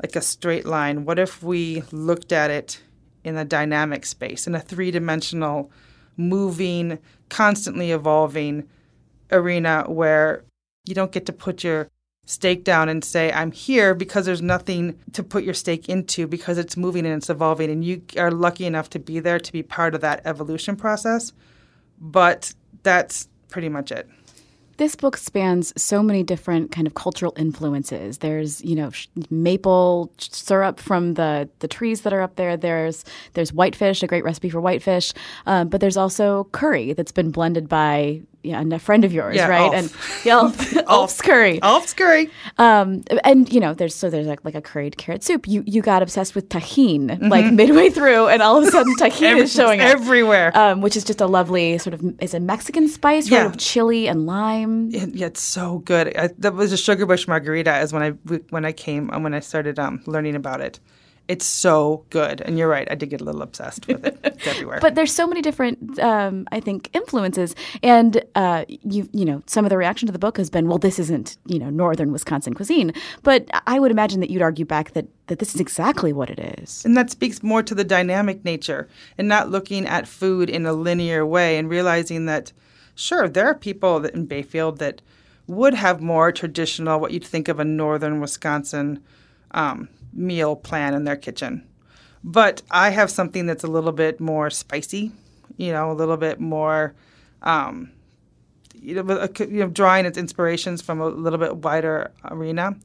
like 0.02 0.16
a 0.16 0.20
straight 0.20 0.66
line? 0.66 1.06
What 1.06 1.18
if 1.18 1.42
we 1.42 1.82
looked 1.90 2.30
at 2.30 2.50
it 2.50 2.82
in 3.24 3.38
a 3.38 3.46
dynamic 3.46 4.04
space, 4.04 4.46
in 4.46 4.54
a 4.54 4.60
three 4.60 4.90
dimensional, 4.90 5.70
moving, 6.18 6.98
constantly 7.30 7.90
evolving 7.90 8.68
arena 9.30 9.84
where 9.88 10.44
you 10.84 10.94
don't 10.94 11.12
get 11.12 11.24
to 11.24 11.32
put 11.32 11.64
your 11.64 11.88
stake 12.32 12.64
down 12.64 12.88
and 12.88 13.04
say, 13.04 13.30
I'm 13.32 13.52
here 13.52 13.94
because 13.94 14.26
there's 14.26 14.42
nothing 14.42 14.98
to 15.12 15.22
put 15.22 15.44
your 15.44 15.54
stake 15.54 15.88
into 15.88 16.26
because 16.26 16.58
it's 16.58 16.76
moving 16.76 17.04
and 17.06 17.14
it's 17.14 17.30
evolving. 17.30 17.70
And 17.70 17.84
you 17.84 18.02
are 18.16 18.30
lucky 18.30 18.64
enough 18.66 18.90
to 18.90 18.98
be 18.98 19.20
there 19.20 19.38
to 19.38 19.52
be 19.52 19.62
part 19.62 19.94
of 19.94 20.00
that 20.00 20.22
evolution 20.24 20.76
process. 20.76 21.32
But 22.00 22.54
that's 22.82 23.28
pretty 23.48 23.68
much 23.68 23.92
it. 23.92 24.08
This 24.78 24.96
book 24.96 25.18
spans 25.18 25.72
so 25.80 26.02
many 26.02 26.22
different 26.22 26.72
kind 26.72 26.86
of 26.86 26.94
cultural 26.94 27.34
influences. 27.36 28.18
There's, 28.18 28.64
you 28.64 28.74
know, 28.74 28.90
maple 29.30 30.10
syrup 30.18 30.80
from 30.80 31.14
the 31.14 31.48
the 31.58 31.68
trees 31.68 32.00
that 32.00 32.12
are 32.12 32.22
up 32.22 32.36
there. 32.36 32.56
There's 32.56 33.04
there's 33.34 33.52
whitefish, 33.52 34.02
a 34.02 34.06
great 34.06 34.24
recipe 34.24 34.48
for 34.48 34.60
whitefish. 34.60 35.12
Um, 35.46 35.68
but 35.68 35.80
there's 35.80 35.98
also 35.98 36.44
curry 36.52 36.94
that's 36.94 37.12
been 37.12 37.30
blended 37.30 37.68
by 37.68 38.22
yeah, 38.42 38.60
and 38.60 38.72
a 38.72 38.78
friend 38.78 39.04
of 39.04 39.12
yours, 39.12 39.36
yeah, 39.36 39.46
right? 39.46 39.62
Ulf. 39.62 39.74
And 39.74 40.24
yeah, 40.24 40.36
Ulf, 40.38 40.76
Ulf's 40.88 41.20
curry. 41.22 41.62
Ulf's 41.62 41.94
curry. 41.94 42.28
Um, 42.58 43.04
and 43.24 43.52
you 43.52 43.60
know, 43.60 43.72
there's 43.72 43.94
so 43.94 44.10
there's 44.10 44.26
like, 44.26 44.44
like 44.44 44.56
a 44.56 44.60
curried 44.60 44.96
carrot 44.96 45.22
soup. 45.22 45.46
You 45.46 45.62
you 45.66 45.80
got 45.80 46.02
obsessed 46.02 46.34
with 46.34 46.48
Tajín 46.48 47.06
mm-hmm. 47.06 47.28
like 47.28 47.52
midway 47.52 47.90
through, 47.90 48.28
and 48.28 48.42
all 48.42 48.58
of 48.58 48.64
a 48.64 48.70
sudden 48.70 48.94
Every, 49.00 49.42
is 49.42 49.52
showing 49.52 49.80
up 49.80 49.86
everywhere, 49.86 50.56
um, 50.56 50.80
which 50.80 50.96
is 50.96 51.04
just 51.04 51.20
a 51.20 51.26
lovely 51.26 51.78
sort 51.78 51.94
of 51.94 52.20
is 52.20 52.34
a 52.34 52.40
Mexican 52.40 52.88
spice, 52.88 53.30
yeah. 53.30 53.42
Right, 53.42 53.46
of 53.46 53.58
chili 53.58 54.08
and 54.08 54.26
lime. 54.26 54.92
It, 54.92 55.14
yeah, 55.14 55.26
it's 55.26 55.42
so 55.42 55.78
good. 55.78 56.16
I, 56.16 56.30
that 56.38 56.54
was 56.54 56.72
a 56.72 56.76
sugar 56.76 57.06
bush 57.06 57.28
margarita. 57.28 57.78
Is 57.80 57.92
when 57.92 58.02
I 58.02 58.10
when 58.50 58.64
I 58.64 58.72
came 58.72 59.10
and 59.10 59.22
when 59.22 59.34
I 59.34 59.40
started 59.40 59.78
um, 59.78 60.02
learning 60.06 60.34
about 60.34 60.60
it. 60.60 60.80
It's 61.28 61.46
so 61.46 62.04
good, 62.10 62.40
and 62.40 62.58
you're 62.58 62.68
right. 62.68 62.86
I 62.90 62.94
did 62.94 63.10
get 63.10 63.20
a 63.20 63.24
little 63.24 63.42
obsessed 63.42 63.86
with 63.86 64.04
it. 64.04 64.18
It's 64.24 64.46
everywhere. 64.46 64.80
But 64.80 64.96
there's 64.96 65.12
so 65.12 65.26
many 65.26 65.40
different, 65.40 65.98
um, 66.00 66.46
I 66.50 66.60
think, 66.60 66.90
influences, 66.94 67.54
and 67.82 68.22
uh, 68.34 68.64
you, 68.68 69.08
you 69.12 69.24
know, 69.24 69.42
some 69.46 69.64
of 69.64 69.70
the 69.70 69.76
reaction 69.76 70.06
to 70.06 70.12
the 70.12 70.18
book 70.18 70.36
has 70.36 70.50
been, 70.50 70.68
well, 70.68 70.78
this 70.78 70.98
isn't, 70.98 71.38
you 71.46 71.58
know, 71.58 71.70
northern 71.70 72.12
Wisconsin 72.12 72.54
cuisine. 72.54 72.92
But 73.22 73.48
I 73.66 73.78
would 73.78 73.90
imagine 73.90 74.20
that 74.20 74.30
you'd 74.30 74.42
argue 74.42 74.64
back 74.64 74.92
that 74.92 75.06
that 75.28 75.38
this 75.38 75.54
is 75.54 75.60
exactly 75.60 76.12
what 76.12 76.28
it 76.28 76.38
is. 76.60 76.84
And 76.84 76.96
that 76.96 77.10
speaks 77.10 77.42
more 77.42 77.62
to 77.62 77.74
the 77.74 77.84
dynamic 77.84 78.44
nature 78.44 78.88
and 79.16 79.28
not 79.28 79.48
looking 79.48 79.86
at 79.86 80.08
food 80.08 80.50
in 80.50 80.66
a 80.66 80.72
linear 80.72 81.24
way 81.24 81.56
and 81.56 81.70
realizing 81.70 82.26
that, 82.26 82.52
sure, 82.94 83.28
there 83.28 83.46
are 83.46 83.54
people 83.54 84.00
that 84.00 84.14
in 84.14 84.26
Bayfield 84.26 84.78
that 84.78 85.00
would 85.46 85.74
have 85.74 86.00
more 86.02 86.32
traditional, 86.32 87.00
what 87.00 87.12
you'd 87.12 87.24
think 87.24 87.48
of 87.48 87.60
a 87.60 87.64
northern 87.64 88.20
Wisconsin 88.20 89.02
um, 89.52 89.88
meal 90.12 90.56
plan 90.56 90.94
in 90.94 91.04
their 91.04 91.16
kitchen. 91.16 91.66
But 92.24 92.62
I 92.70 92.90
have 92.90 93.10
something 93.10 93.46
that's 93.46 93.64
a 93.64 93.68
little 93.68 93.92
bit 93.92 94.20
more 94.20 94.50
spicy, 94.50 95.12
you 95.56 95.72
know, 95.72 95.90
a 95.90 95.94
little 95.94 96.16
bit 96.16 96.40
more, 96.40 96.94
um, 97.42 97.90
you 98.74 98.94
know, 98.94 99.28
you 99.38 99.46
know, 99.46 99.68
drawing 99.68 100.06
its 100.06 100.18
inspirations 100.18 100.82
from 100.82 101.00
a 101.00 101.08
little 101.08 101.38
bit 101.38 101.56
wider 101.58 102.12
arena. 102.24 102.76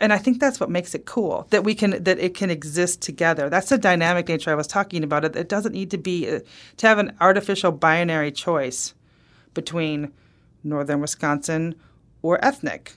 And 0.00 0.12
I 0.12 0.18
think 0.18 0.40
that's 0.40 0.58
what 0.58 0.70
makes 0.70 0.94
it 0.96 1.06
cool 1.06 1.46
that 1.50 1.62
we 1.62 1.76
can 1.76 2.02
that 2.02 2.18
it 2.18 2.34
can 2.34 2.50
exist 2.50 3.00
together. 3.00 3.48
That's 3.48 3.68
the 3.68 3.78
dynamic 3.78 4.26
nature 4.26 4.50
I 4.50 4.56
was 4.56 4.66
talking 4.66 5.04
about. 5.04 5.24
It, 5.24 5.36
it 5.36 5.48
doesn't 5.48 5.72
need 5.72 5.92
to 5.92 5.98
be 5.98 6.28
uh, 6.28 6.40
to 6.78 6.88
have 6.88 6.98
an 6.98 7.16
artificial 7.20 7.70
binary 7.70 8.32
choice 8.32 8.92
between 9.52 10.12
northern 10.64 11.00
Wisconsin 11.00 11.76
or 12.22 12.44
ethnic 12.44 12.96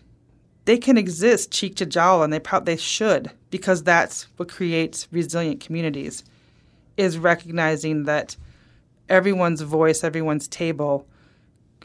they 0.67 0.77
can 0.77 0.97
exist 0.97 1.49
cheek 1.49 1.75
to 1.77 1.85
jowl, 1.85 2.21
and 2.23 2.31
they 2.31 2.41
pro- 2.41 2.59
they 2.59 2.75
should 2.75 3.31
because 3.49 3.83
that's 3.83 4.27
what 4.37 4.49
creates 4.49 5.07
resilient 5.11 5.59
communities. 5.59 6.23
Is 6.97 7.17
recognizing 7.17 8.05
that 8.05 8.35
everyone's 9.07 9.61
voice, 9.61 10.03
everyone's 10.03 10.47
table, 10.47 11.07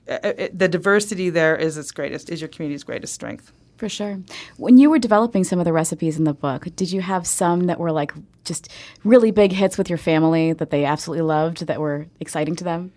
the 0.06 0.68
diversity 0.70 1.30
there 1.30 1.54
is 1.54 1.76
its 1.76 1.92
greatest, 1.92 2.30
is 2.30 2.40
your 2.40 2.48
community's 2.48 2.82
greatest 2.82 3.12
strength. 3.12 3.52
For 3.76 3.88
sure. 3.88 4.20
When 4.56 4.78
you 4.78 4.90
were 4.90 4.98
developing 4.98 5.44
some 5.44 5.58
of 5.58 5.64
the 5.64 5.72
recipes 5.72 6.16
in 6.16 6.24
the 6.24 6.32
book, 6.32 6.66
did 6.76 6.92
you 6.92 7.00
have 7.00 7.26
some 7.26 7.66
that 7.66 7.80
were 7.80 7.92
like 7.92 8.12
just 8.44 8.68
really 9.04 9.32
big 9.32 9.52
hits 9.52 9.76
with 9.76 9.88
your 9.88 9.98
family 9.98 10.52
that 10.52 10.70
they 10.70 10.84
absolutely 10.84 11.22
loved 11.22 11.66
that 11.66 11.80
were 11.80 12.06
exciting 12.20 12.56
to 12.56 12.64
them? 12.64 12.92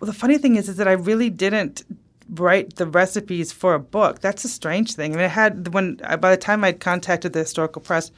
Well, 0.00 0.06
the 0.06 0.16
funny 0.16 0.38
thing 0.38 0.56
is, 0.56 0.68
is 0.68 0.76
that 0.76 0.86
I 0.86 0.92
really 0.92 1.28
didn't 1.28 1.82
write 2.30 2.76
the 2.76 2.86
recipes 2.86 3.52
for 3.52 3.74
a 3.74 3.80
book. 3.80 4.20
That's 4.20 4.44
a 4.44 4.48
strange 4.48 4.94
thing. 4.94 5.12
I 5.12 5.16
mean, 5.16 5.24
I 5.24 5.28
had 5.28 5.72
when 5.72 5.96
by 5.96 6.30
the 6.30 6.36
time 6.36 6.64
I'd 6.64 6.80
contacted 6.80 7.32
the 7.32 7.40
historical 7.40 7.82
press, 7.82 8.10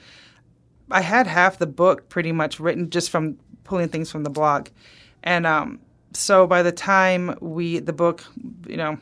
I 0.90 1.00
had 1.00 1.26
half 1.26 1.58
the 1.58 1.66
book 1.66 2.08
pretty 2.08 2.32
much 2.32 2.60
written 2.60 2.90
just 2.90 3.10
from 3.10 3.38
pulling 3.64 3.88
things 3.88 4.10
from 4.10 4.24
the 4.24 4.30
blog, 4.30 4.68
and 5.22 5.46
um, 5.46 5.80
so 6.12 6.46
by 6.46 6.62
the 6.62 6.72
time 6.72 7.36
we 7.40 7.78
the 7.78 7.92
book, 7.92 8.24
you 8.66 8.76
know, 8.76 8.98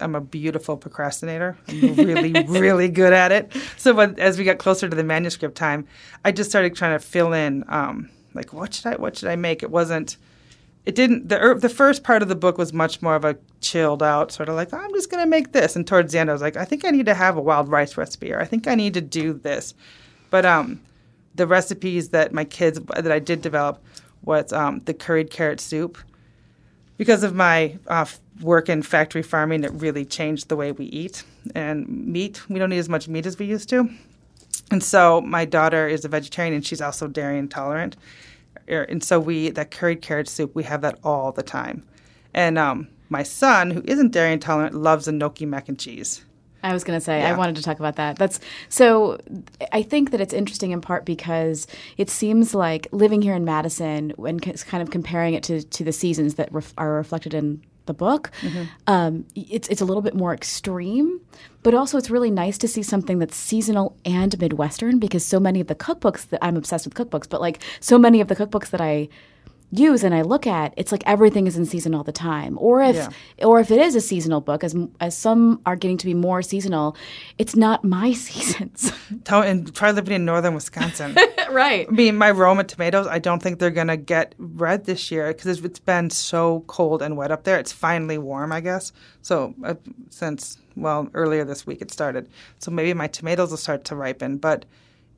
I'm 0.00 0.14
a 0.14 0.20
beautiful 0.20 0.76
procrastinator. 0.76 1.56
I'm 1.68 1.94
really, 1.94 2.32
really 2.48 2.88
good 2.88 3.12
at 3.12 3.32
it. 3.32 3.52
So, 3.76 3.94
but 3.94 4.18
as 4.18 4.38
we 4.38 4.44
got 4.44 4.58
closer 4.58 4.88
to 4.88 4.96
the 4.96 5.04
manuscript 5.04 5.56
time, 5.56 5.86
I 6.24 6.32
just 6.32 6.50
started 6.50 6.74
trying 6.74 6.98
to 6.98 7.04
fill 7.04 7.32
in, 7.32 7.64
um, 7.68 8.10
like, 8.34 8.52
what 8.52 8.74
should 8.74 8.86
I, 8.86 8.96
what 8.96 9.16
should 9.16 9.28
I 9.28 9.36
make? 9.36 9.62
It 9.62 9.70
wasn't, 9.70 10.16
it 10.86 10.94
didn't. 10.94 11.28
The 11.28 11.56
the 11.58 11.68
first 11.68 12.04
part 12.04 12.22
of 12.22 12.28
the 12.28 12.34
book 12.34 12.58
was 12.58 12.72
much 12.72 13.00
more 13.00 13.16
of 13.16 13.24
a 13.24 13.36
chilled 13.60 14.02
out 14.02 14.32
sort 14.32 14.48
of 14.48 14.54
like, 14.54 14.72
I'm 14.72 14.92
just 14.92 15.10
gonna 15.10 15.26
make 15.26 15.52
this. 15.52 15.76
And 15.76 15.86
towards 15.86 16.12
the 16.12 16.18
end, 16.18 16.30
I 16.30 16.32
was 16.32 16.42
like, 16.42 16.56
I 16.56 16.64
think 16.64 16.84
I 16.84 16.90
need 16.90 17.06
to 17.06 17.14
have 17.14 17.36
a 17.36 17.40
wild 17.40 17.68
rice 17.68 17.96
recipe, 17.96 18.32
or 18.32 18.40
I 18.40 18.44
think 18.44 18.66
I 18.66 18.74
need 18.74 18.94
to 18.94 19.00
do 19.00 19.32
this. 19.32 19.74
But 20.30 20.44
um, 20.44 20.80
the 21.34 21.46
recipes 21.46 22.10
that 22.10 22.32
my 22.32 22.44
kids 22.44 22.80
that 22.80 23.12
I 23.12 23.18
did 23.18 23.40
develop 23.40 23.82
was 24.22 24.52
um, 24.52 24.80
the 24.84 24.94
curried 24.94 25.30
carrot 25.30 25.60
soup 25.60 25.98
because 26.96 27.22
of 27.22 27.34
my 27.34 27.76
uh, 27.88 28.06
work 28.40 28.68
in 28.68 28.82
factory 28.82 29.22
farming, 29.22 29.64
it 29.64 29.72
really 29.72 30.04
changed 30.04 30.48
the 30.48 30.56
way 30.56 30.72
we 30.72 30.86
eat. 30.86 31.24
And 31.54 31.88
meat, 31.88 32.48
we 32.48 32.58
don't 32.58 32.72
eat 32.72 32.78
as 32.78 32.88
much 32.88 33.08
meat 33.08 33.26
as 33.26 33.38
we 33.38 33.46
used 33.46 33.68
to. 33.70 33.88
And 34.70 34.82
so 34.82 35.20
my 35.20 35.44
daughter 35.44 35.88
is 35.88 36.04
a 36.04 36.08
vegetarian 36.08 36.54
and 36.54 36.66
she's 36.66 36.80
also 36.80 37.08
dairy 37.08 37.38
intolerant. 37.38 37.96
And 38.68 39.02
so 39.02 39.20
we, 39.20 39.50
that 39.50 39.70
curried 39.70 40.02
carrot 40.02 40.28
soup, 40.28 40.54
we 40.54 40.62
have 40.64 40.80
that 40.82 40.98
all 41.04 41.32
the 41.32 41.42
time. 41.42 41.84
And 42.32 42.58
um, 42.58 42.88
my 43.08 43.22
son, 43.22 43.70
who 43.70 43.82
isn't 43.84 44.12
dairy 44.12 44.32
intolerant, 44.32 44.74
loves 44.74 45.06
a 45.08 45.12
gnocchi 45.12 45.46
mac 45.46 45.68
and 45.68 45.78
cheese. 45.78 46.24
I 46.64 46.72
was 46.72 46.82
going 46.82 46.98
to 46.98 47.04
say 47.04 47.20
yeah. 47.20 47.30
I 47.30 47.36
wanted 47.36 47.56
to 47.56 47.62
talk 47.62 47.78
about 47.78 47.96
that. 47.96 48.16
That's 48.16 48.40
so. 48.70 49.20
I 49.70 49.82
think 49.82 50.12
that 50.12 50.20
it's 50.22 50.32
interesting 50.32 50.70
in 50.70 50.80
part 50.80 51.04
because 51.04 51.66
it 51.98 52.08
seems 52.08 52.54
like 52.54 52.88
living 52.90 53.20
here 53.20 53.34
in 53.34 53.44
Madison 53.44 54.14
and 54.16 54.40
kind 54.40 54.82
of 54.82 54.90
comparing 54.90 55.34
it 55.34 55.42
to 55.44 55.62
to 55.62 55.84
the 55.84 55.92
seasons 55.92 56.36
that 56.36 56.50
ref, 56.52 56.72
are 56.78 56.92
reflected 56.94 57.34
in 57.34 57.62
the 57.86 57.94
book. 57.94 58.30
Mm-hmm. 58.40 58.64
Um, 58.86 59.26
it's 59.34 59.68
it's 59.68 59.80
a 59.80 59.84
little 59.84 60.02
bit 60.02 60.14
more 60.14 60.34
extreme, 60.34 61.20
but 61.62 61.74
also 61.74 61.98
it's 61.98 62.10
really 62.10 62.30
nice 62.30 62.58
to 62.58 62.68
see 62.68 62.82
something 62.82 63.18
that's 63.18 63.36
seasonal 63.36 63.96
and 64.04 64.38
midwestern 64.38 64.98
because 64.98 65.24
so 65.24 65.38
many 65.40 65.60
of 65.60 65.66
the 65.66 65.74
cookbooks 65.74 66.28
that 66.28 66.42
I'm 66.42 66.56
obsessed 66.56 66.86
with 66.86 66.94
cookbooks, 66.94 67.28
but 67.28 67.40
like 67.40 67.62
so 67.80 67.98
many 67.98 68.20
of 68.20 68.28
the 68.28 68.36
cookbooks 68.36 68.70
that 68.70 68.80
I 68.80 69.08
use 69.78 70.04
and 70.04 70.14
I 70.14 70.22
look 70.22 70.46
at, 70.46 70.74
it's 70.76 70.92
like 70.92 71.02
everything 71.06 71.46
is 71.46 71.56
in 71.56 71.66
season 71.66 71.94
all 71.94 72.04
the 72.04 72.12
time. 72.12 72.56
Or 72.60 72.82
if 72.82 72.96
yeah. 72.96 73.10
or 73.44 73.60
if 73.60 73.70
it 73.70 73.80
is 73.80 73.94
a 73.94 74.00
seasonal 74.00 74.40
book, 74.40 74.64
as 74.64 74.74
as 75.00 75.16
some 75.16 75.60
are 75.66 75.76
getting 75.76 75.96
to 75.98 76.06
be 76.06 76.14
more 76.14 76.42
seasonal, 76.42 76.96
it's 77.38 77.56
not 77.56 77.84
my 77.84 78.12
seasons. 78.28 78.92
Tell, 79.24 79.42
and 79.42 79.74
try 79.74 79.90
living 79.90 80.14
in 80.14 80.24
northern 80.24 80.54
Wisconsin. 80.54 81.16
right. 81.50 81.86
I 81.88 81.90
mean, 81.92 82.16
my 82.16 82.30
Roma 82.30 82.64
tomatoes, 82.64 83.06
I 83.06 83.18
don't 83.18 83.42
think 83.42 83.58
they're 83.58 83.70
gonna 83.70 83.96
get 83.96 84.34
red 84.38 84.84
this 84.84 85.10
year 85.10 85.28
because 85.28 85.64
it's 85.64 85.78
been 85.78 86.10
so 86.10 86.64
cold 86.66 87.02
and 87.02 87.16
wet 87.16 87.30
up 87.30 87.44
there. 87.44 87.58
It's 87.58 87.72
finally 87.72 88.18
warm, 88.18 88.52
I 88.52 88.60
guess. 88.60 88.92
So 89.22 89.54
uh, 89.64 89.74
since 90.10 90.58
well 90.76 91.08
earlier 91.14 91.44
this 91.44 91.66
week 91.66 91.80
it 91.80 91.90
started, 91.90 92.28
so 92.58 92.70
maybe 92.70 92.94
my 92.94 93.06
tomatoes 93.06 93.50
will 93.50 93.58
start 93.58 93.84
to 93.84 93.96
ripen. 93.96 94.38
But 94.38 94.64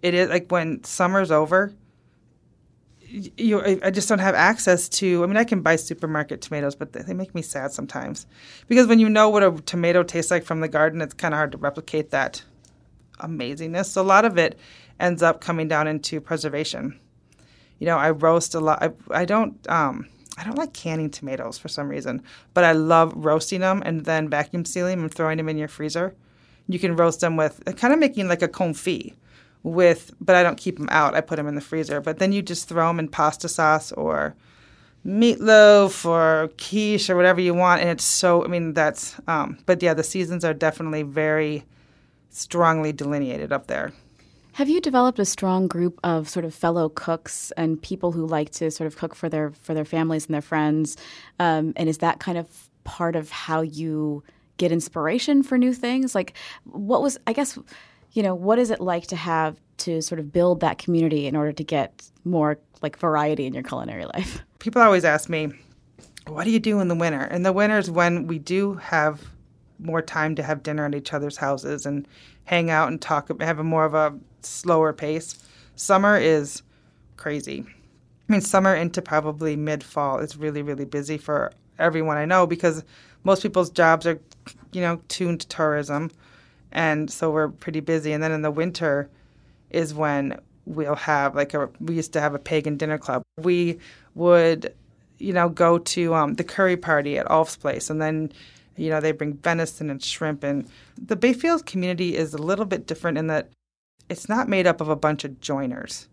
it 0.02 0.14
is 0.14 0.28
like 0.28 0.50
when 0.50 0.84
summer's 0.84 1.30
over 1.30 1.72
you, 3.16 3.80
I 3.82 3.90
just 3.90 4.08
don't 4.08 4.18
have 4.18 4.34
access 4.34 4.88
to. 4.90 5.24
I 5.24 5.26
mean, 5.26 5.36
I 5.36 5.44
can 5.44 5.62
buy 5.62 5.76
supermarket 5.76 6.42
tomatoes, 6.42 6.74
but 6.74 6.92
they 6.92 7.14
make 7.14 7.34
me 7.34 7.42
sad 7.42 7.72
sometimes 7.72 8.26
because 8.68 8.86
when 8.86 8.98
you 8.98 9.08
know 9.08 9.28
what 9.30 9.42
a 9.42 9.52
tomato 9.62 10.02
tastes 10.02 10.30
like 10.30 10.44
from 10.44 10.60
the 10.60 10.68
garden, 10.68 11.00
it's 11.00 11.14
kind 11.14 11.32
of 11.32 11.38
hard 11.38 11.52
to 11.52 11.58
replicate 11.58 12.10
that 12.10 12.44
amazingness. 13.18 13.86
So 13.86 14.02
a 14.02 14.04
lot 14.04 14.24
of 14.24 14.36
it 14.36 14.58
ends 15.00 15.22
up 15.22 15.40
coming 15.40 15.66
down 15.66 15.88
into 15.88 16.20
preservation. 16.20 16.98
You 17.78 17.86
know, 17.86 17.96
I 17.96 18.10
roast 18.10 18.54
a 18.54 18.60
lot. 18.60 18.82
I, 18.82 18.90
I 19.10 19.24
don't. 19.24 19.66
Um, 19.70 20.08
I 20.38 20.44
don't 20.44 20.58
like 20.58 20.74
canning 20.74 21.08
tomatoes 21.08 21.56
for 21.56 21.68
some 21.68 21.88
reason, 21.88 22.22
but 22.52 22.62
I 22.62 22.72
love 22.72 23.14
roasting 23.16 23.60
them 23.60 23.82
and 23.86 24.04
then 24.04 24.28
vacuum 24.28 24.66
sealing 24.66 24.96
them 24.96 25.04
and 25.04 25.14
throwing 25.14 25.38
them 25.38 25.48
in 25.48 25.56
your 25.56 25.68
freezer. 25.68 26.14
You 26.68 26.78
can 26.78 26.94
roast 26.94 27.20
them 27.20 27.36
with 27.36 27.62
kind 27.78 27.94
of 27.94 27.98
making 27.98 28.28
like 28.28 28.42
a 28.42 28.48
confit 28.48 29.14
with, 29.66 30.14
but 30.20 30.36
I 30.36 30.42
don't 30.42 30.56
keep 30.56 30.78
them 30.78 30.88
out. 30.90 31.14
I 31.14 31.20
put 31.20 31.36
them 31.36 31.48
in 31.48 31.56
the 31.56 31.60
freezer. 31.60 32.00
But 32.00 32.18
then 32.18 32.32
you 32.32 32.40
just 32.40 32.68
throw 32.68 32.86
them 32.86 33.00
in 33.00 33.08
pasta 33.08 33.48
sauce 33.48 33.90
or 33.92 34.34
meatloaf 35.04 36.04
or 36.04 36.48
quiche 36.56 37.10
or 37.10 37.16
whatever 37.16 37.40
you 37.40 37.52
want. 37.52 37.80
And 37.80 37.90
it's 37.90 38.04
so, 38.04 38.44
I 38.44 38.48
mean, 38.48 38.74
that's, 38.74 39.20
um, 39.26 39.58
but 39.66 39.82
yeah, 39.82 39.92
the 39.92 40.04
seasons 40.04 40.44
are 40.44 40.54
definitely 40.54 41.02
very 41.02 41.64
strongly 42.30 42.92
delineated 42.92 43.52
up 43.52 43.66
there. 43.66 43.92
Have 44.52 44.68
you 44.70 44.80
developed 44.80 45.18
a 45.18 45.24
strong 45.24 45.66
group 45.66 46.00
of 46.02 46.28
sort 46.28 46.44
of 46.44 46.54
fellow 46.54 46.88
cooks 46.88 47.52
and 47.56 47.82
people 47.82 48.12
who 48.12 48.26
like 48.26 48.50
to 48.52 48.70
sort 48.70 48.86
of 48.86 48.96
cook 48.96 49.14
for 49.14 49.28
their 49.28 49.50
for 49.50 49.74
their 49.74 49.84
families 49.84 50.26
and 50.26 50.34
their 50.34 50.40
friends? 50.40 50.96
Um, 51.38 51.74
and 51.76 51.90
is 51.90 51.98
that 51.98 52.20
kind 52.20 52.38
of 52.38 52.70
part 52.84 53.16
of 53.16 53.30
how 53.30 53.60
you 53.60 54.22
get 54.56 54.72
inspiration 54.72 55.42
for 55.42 55.58
new 55.58 55.74
things? 55.74 56.14
Like, 56.14 56.32
what 56.64 57.02
was 57.02 57.18
I 57.26 57.34
guess 57.34 57.58
you 58.16 58.22
know, 58.22 58.34
what 58.34 58.58
is 58.58 58.70
it 58.70 58.80
like 58.80 59.06
to 59.08 59.16
have 59.16 59.60
to 59.76 60.00
sort 60.00 60.18
of 60.18 60.32
build 60.32 60.60
that 60.60 60.78
community 60.78 61.26
in 61.26 61.36
order 61.36 61.52
to 61.52 61.62
get 61.62 62.10
more 62.24 62.58
like 62.80 62.98
variety 62.98 63.44
in 63.44 63.52
your 63.52 63.62
culinary 63.62 64.06
life? 64.06 64.42
People 64.58 64.80
always 64.80 65.04
ask 65.04 65.28
me, 65.28 65.52
what 66.26 66.44
do 66.44 66.50
you 66.50 66.58
do 66.58 66.80
in 66.80 66.88
the 66.88 66.94
winter? 66.94 67.20
And 67.20 67.44
the 67.44 67.52
winter 67.52 67.76
is 67.78 67.90
when 67.90 68.26
we 68.26 68.38
do 68.38 68.74
have 68.74 69.22
more 69.78 70.00
time 70.00 70.34
to 70.34 70.42
have 70.42 70.62
dinner 70.62 70.86
at 70.86 70.94
each 70.94 71.12
other's 71.12 71.36
houses 71.36 71.84
and 71.84 72.08
hang 72.44 72.70
out 72.70 72.88
and 72.88 73.02
talk, 73.02 73.28
have 73.42 73.58
a 73.58 73.64
more 73.64 73.84
of 73.84 73.92
a 73.92 74.18
slower 74.40 74.94
pace. 74.94 75.38
Summer 75.76 76.16
is 76.16 76.62
crazy. 77.18 77.66
I 77.68 78.32
mean, 78.32 78.40
summer 78.40 78.74
into 78.74 79.02
probably 79.02 79.56
mid 79.56 79.84
fall 79.84 80.20
is 80.20 80.38
really, 80.38 80.62
really 80.62 80.86
busy 80.86 81.18
for 81.18 81.52
everyone 81.78 82.16
I 82.16 82.24
know 82.24 82.46
because 82.46 82.82
most 83.24 83.42
people's 83.42 83.68
jobs 83.68 84.06
are, 84.06 84.18
you 84.72 84.80
know, 84.80 85.02
tuned 85.08 85.42
to 85.42 85.48
tourism 85.48 86.10
and 86.72 87.10
so 87.10 87.30
we're 87.30 87.48
pretty 87.48 87.80
busy. 87.80 88.12
And 88.12 88.22
then 88.22 88.32
in 88.32 88.42
the 88.42 88.50
winter 88.50 89.08
is 89.70 89.94
when 89.94 90.38
we'll 90.66 90.96
have 90.96 91.34
like 91.34 91.54
a 91.54 91.70
we 91.80 91.94
used 91.94 92.12
to 92.12 92.20
have 92.20 92.34
a 92.34 92.38
pagan 92.38 92.76
dinner 92.76 92.98
club. 92.98 93.22
We 93.38 93.78
would, 94.14 94.74
you 95.18 95.32
know, 95.32 95.48
go 95.48 95.78
to 95.78 96.14
um, 96.14 96.34
the 96.34 96.44
curry 96.44 96.76
party 96.76 97.18
at 97.18 97.30
Alf's 97.30 97.56
place, 97.56 97.88
and 97.88 98.02
then 98.02 98.32
you 98.76 98.90
know 98.90 99.00
they 99.00 99.12
bring 99.12 99.34
venison 99.34 99.88
and 99.90 100.02
shrimp. 100.02 100.44
And 100.44 100.68
the 101.00 101.16
Bayfield 101.16 101.66
community 101.66 102.16
is 102.16 102.34
a 102.34 102.38
little 102.38 102.66
bit 102.66 102.86
different 102.86 103.16
in 103.16 103.28
that 103.28 103.48
it's 104.08 104.28
not 104.28 104.48
made 104.48 104.66
up 104.66 104.80
of 104.80 104.88
a 104.88 104.96
bunch 104.96 105.24
of 105.24 105.40
joiners. 105.40 106.08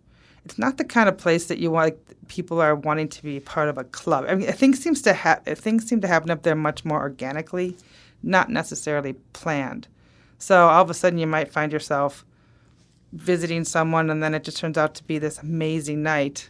It's 0.46 0.60
not 0.60 0.78
the 0.78 0.84
kind 0.84 1.08
of 1.08 1.18
place 1.18 1.46
that 1.46 1.60
you 1.60 1.72
want. 1.72 1.86
Like, 1.86 2.28
people 2.28 2.60
are 2.62 2.76
wanting 2.76 3.08
to 3.10 3.24
be 3.24 3.40
part 3.40 3.70
of 3.70 3.78
a 3.78 3.86
club. 3.86 4.26
I 4.28 4.36
mean, 4.36 4.52
things 4.52 4.82
seems 4.82 5.02
to 5.04 5.14
ha- 5.14 5.40
things 5.46 5.88
seem 5.88 6.02
to 6.02 6.08
happen 6.08 6.30
up 6.30 6.44
there 6.44 6.56
much 6.56 6.84
more 6.84 7.00
organically, 7.00 7.78
not 8.22 8.50
necessarily 8.50 9.14
planned. 9.32 9.88
So 10.44 10.68
all 10.68 10.82
of 10.82 10.90
a 10.90 10.94
sudden, 10.94 11.20
you 11.20 11.26
might 11.26 11.54
find 11.54 11.72
yourself 11.72 12.26
visiting 13.14 13.64
someone, 13.64 14.10
and 14.10 14.22
then 14.22 14.34
it 14.34 14.44
just 14.44 14.58
turns 14.58 14.78
out 14.78 14.94
to 14.96 15.04
be 15.06 15.18
this 15.18 15.40
amazing 15.40 16.04
night 16.04 16.50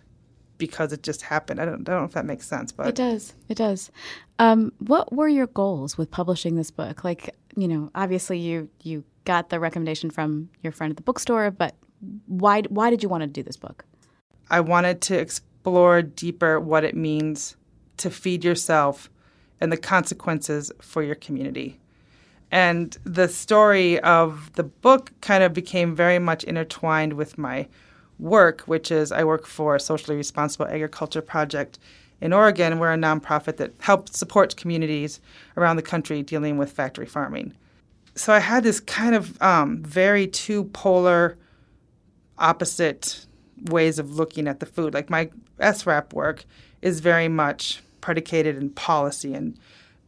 because 0.57 0.91
it 0.93 1.03
just 1.03 1.21
happened. 1.21 1.61
I 1.61 1.65
don't, 1.65 1.87
I 1.87 1.91
don't 1.91 2.01
know 2.01 2.05
if 2.05 2.13
that 2.13 2.25
makes 2.25 2.47
sense, 2.47 2.71
but 2.71 2.87
it 2.87 2.95
does. 2.95 3.35
It 3.49 3.57
does. 3.57 3.91
Um, 4.39 4.73
what 4.79 5.13
were 5.13 5.27
your 5.27 5.45
goals 5.45 5.95
with 5.95 6.09
publishing 6.09 6.55
this 6.55 6.71
book? 6.71 7.03
Like, 7.03 7.35
you 7.55 7.67
know, 7.67 7.91
obviously 7.93 8.39
you 8.39 8.67
you 8.81 9.03
got 9.25 9.49
the 9.49 9.59
recommendation 9.59 10.09
from 10.09 10.49
your 10.63 10.71
friend 10.71 10.89
at 10.89 10.97
the 10.97 11.03
bookstore, 11.03 11.51
but 11.51 11.75
why 12.25 12.61
why 12.69 12.89
did 12.89 13.03
you 13.03 13.09
want 13.09 13.21
to 13.21 13.27
do 13.27 13.43
this 13.43 13.57
book? 13.57 13.85
I 14.49 14.61
wanted 14.61 15.01
to 15.01 15.19
explore 15.19 16.01
deeper 16.01 16.59
what 16.59 16.83
it 16.83 16.95
means 16.95 17.57
to 17.97 18.09
feed 18.09 18.43
yourself 18.43 19.11
and 19.61 19.71
the 19.71 19.77
consequences 19.77 20.71
for 20.81 21.03
your 21.03 21.15
community. 21.15 21.79
And 22.53 22.95
the 23.03 23.27
story 23.27 23.99
of 24.01 24.53
the 24.53 24.63
book 24.63 25.11
kind 25.21 25.43
of 25.43 25.55
became 25.55 25.95
very 25.95 26.19
much 26.19 26.43
intertwined 26.43 27.13
with 27.13 27.35
my 27.35 27.67
work, 28.19 28.61
which 28.61 28.91
is 28.91 29.11
I 29.11 29.23
work 29.23 29.47
for 29.47 29.75
a 29.75 29.79
socially 29.79 30.15
responsible 30.15 30.67
agriculture 30.67 31.23
project 31.23 31.79
in 32.21 32.31
Oregon. 32.31 32.77
We're 32.77 32.93
a 32.93 32.95
nonprofit 32.95 33.57
that 33.57 33.73
helps 33.79 34.19
support 34.19 34.55
communities 34.55 35.19
around 35.57 35.77
the 35.77 35.81
country 35.81 36.21
dealing 36.21 36.59
with 36.59 36.71
factory 36.71 37.07
farming. 37.07 37.55
So 38.13 38.31
I 38.31 38.39
had 38.39 38.63
this 38.63 38.79
kind 38.79 39.15
of 39.15 39.41
um, 39.41 39.81
very 39.81 40.27
two 40.27 40.65
polar, 40.65 41.39
opposite 42.37 43.25
ways 43.71 43.97
of 43.97 44.11
looking 44.11 44.47
at 44.47 44.59
the 44.59 44.67
food. 44.67 44.93
Like 44.93 45.09
my 45.09 45.31
SRAP 45.59 46.13
work 46.13 46.45
is 46.83 46.99
very 46.99 47.29
much 47.29 47.81
predicated 47.99 48.57
in 48.57 48.69
policy 48.69 49.33
and 49.33 49.57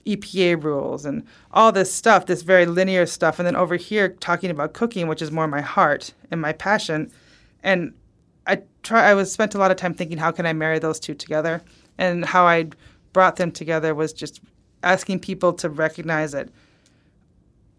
EPA 0.05 0.63
rules 0.63 1.05
and 1.05 1.23
all 1.51 1.71
this 1.71 1.91
stuff, 1.91 2.25
this 2.25 2.43
very 2.43 2.65
linear 2.65 3.05
stuff. 3.05 3.39
And 3.39 3.47
then 3.47 3.55
over 3.55 3.75
here, 3.75 4.09
talking 4.09 4.51
about 4.51 4.73
cooking, 4.73 5.07
which 5.07 5.21
is 5.21 5.31
more 5.31 5.47
my 5.47 5.61
heart 5.61 6.13
and 6.31 6.39
my 6.39 6.53
passion. 6.53 7.11
And 7.63 7.93
I 8.45 8.61
try. 8.83 9.09
I 9.09 9.13
was 9.13 9.31
spent 9.31 9.55
a 9.55 9.57
lot 9.57 9.71
of 9.71 9.77
time 9.77 9.93
thinking, 9.93 10.17
how 10.17 10.31
can 10.31 10.45
I 10.45 10.53
marry 10.53 10.79
those 10.79 10.99
two 10.99 11.15
together? 11.15 11.61
And 11.97 12.25
how 12.25 12.45
I 12.45 12.69
brought 13.13 13.37
them 13.37 13.51
together 13.51 13.95
was 13.95 14.13
just 14.13 14.41
asking 14.83 15.19
people 15.19 15.53
to 15.53 15.69
recognize 15.69 16.33
that 16.33 16.49